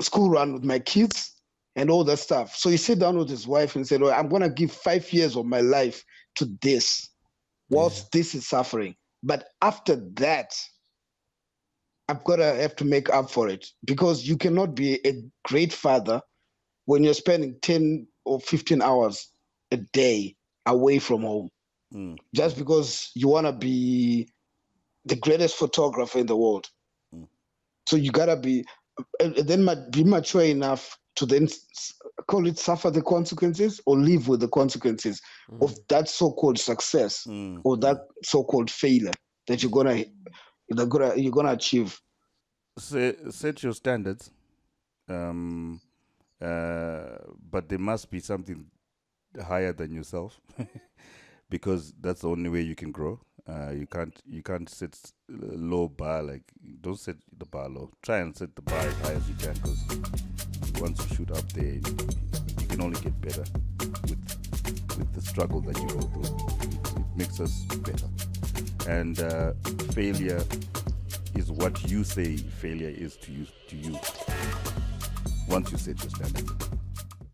school 0.00 0.30
run 0.30 0.52
with 0.52 0.64
my 0.64 0.78
kids, 0.78 1.32
and 1.76 1.90
all 1.90 2.04
that 2.04 2.18
stuff. 2.18 2.56
So 2.56 2.70
he 2.70 2.76
sat 2.78 2.98
down 2.98 3.18
with 3.18 3.28
his 3.28 3.46
wife 3.46 3.76
and 3.76 3.86
said, 3.86 4.00
well, 4.00 4.18
I'm 4.18 4.28
gonna 4.28 4.48
give 4.48 4.72
five 4.72 5.12
years 5.12 5.36
of 5.36 5.44
my 5.46 5.60
life 5.60 6.02
to 6.36 6.46
this, 6.62 7.10
whilst 7.68 8.10
this 8.12 8.34
is 8.34 8.48
suffering. 8.48 8.96
But 9.22 9.48
after 9.62 9.96
that, 10.14 10.54
I've 12.08 12.24
gotta 12.24 12.54
have 12.54 12.76
to 12.76 12.84
make 12.84 13.10
up 13.10 13.30
for 13.30 13.48
it 13.48 13.66
because 13.84 14.26
you 14.26 14.36
cannot 14.36 14.74
be 14.74 15.00
a 15.06 15.22
great 15.44 15.72
father 15.72 16.20
when 16.84 17.02
you're 17.02 17.14
spending 17.14 17.56
10 17.62 18.06
or 18.24 18.40
15 18.40 18.80
hours 18.80 19.30
a 19.72 19.78
day 19.92 20.36
away 20.66 20.98
from 20.98 21.22
home 21.22 21.48
Mm. 21.94 22.16
just 22.34 22.58
because 22.58 23.12
you 23.14 23.28
want 23.28 23.46
to 23.46 23.52
be 23.52 24.28
the 25.04 25.14
greatest 25.14 25.54
photographer 25.54 26.18
in 26.18 26.26
the 26.26 26.36
world. 26.36 26.66
Mm. 27.14 27.28
So 27.88 27.94
you 27.94 28.10
gotta 28.10 28.36
be, 28.36 28.64
and 29.20 29.36
and 29.38 29.48
then 29.48 29.90
be 29.92 30.02
mature 30.02 30.42
enough 30.42 30.98
to 31.14 31.26
then 31.26 31.48
call 32.26 32.46
it 32.48 32.58
suffer 32.58 32.90
the 32.90 33.02
consequences 33.02 33.80
or 33.86 33.96
live 33.96 34.26
with 34.26 34.40
the 34.40 34.48
consequences 34.48 35.22
of 35.60 35.76
that 35.88 36.08
so-called 36.08 36.58
success 36.58 37.24
Mm. 37.28 37.60
or 37.64 37.76
that 37.78 37.98
so-called 38.24 38.68
failure 38.70 39.12
that 39.46 39.62
you're 39.62 39.70
gonna 39.70 40.04
you're 40.68 40.86
gonna 40.86 41.14
you're 41.16 41.32
gonna 41.32 41.52
achieve. 41.52 42.00
set, 42.78 43.32
set 43.32 43.62
your 43.62 43.72
standards 43.72 44.30
um 45.08 45.80
uh 46.42 47.16
but 47.50 47.68
there 47.68 47.78
must 47.78 48.10
be 48.10 48.20
something 48.20 48.66
higher 49.42 49.72
than 49.72 49.92
yourself 49.92 50.40
because 51.50 51.92
that's 52.00 52.22
the 52.22 52.28
only 52.28 52.50
way 52.50 52.60
you 52.60 52.74
can 52.74 52.90
grow. 52.90 53.20
Uh 53.48 53.70
you 53.70 53.86
can't 53.86 54.20
you 54.26 54.42
can't 54.42 54.68
set 54.68 54.98
low 55.28 55.88
bar 55.88 56.22
like 56.22 56.42
don't 56.80 56.98
set 56.98 57.16
the 57.38 57.46
bar 57.46 57.68
low. 57.68 57.90
Try 58.02 58.18
and 58.18 58.36
set 58.36 58.54
the 58.56 58.62
bar 58.62 58.78
as 58.78 58.94
high 58.98 59.12
as 59.12 59.28
you 59.28 59.34
can 59.36 59.54
because 59.54 60.80
once 60.80 60.98
you 61.08 61.16
shoot 61.16 61.30
up 61.30 61.52
there 61.52 61.74
you 61.74 62.66
can 62.68 62.80
only 62.82 63.00
get 63.00 63.18
better 63.20 63.44
with 64.02 64.98
with 64.98 65.12
the 65.14 65.20
struggle 65.20 65.60
that 65.60 65.76
you 65.80 65.86
go 65.88 66.00
through. 66.00 67.00
It 67.00 67.16
makes 67.16 67.40
us 67.40 67.64
better 67.76 68.08
and 68.88 69.20
uh 69.20 69.52
failure 69.92 70.42
is 71.34 71.50
what 71.50 71.90
you 71.90 72.04
say 72.04 72.36
failure 72.36 72.88
is 72.88 73.16
to 73.16 73.32
you 73.32 73.46
to 73.68 73.76
you. 73.76 73.98
Once 75.48 75.70
you 75.70 75.78
set 75.78 76.00
your 76.02 76.10
standards 76.10 76.65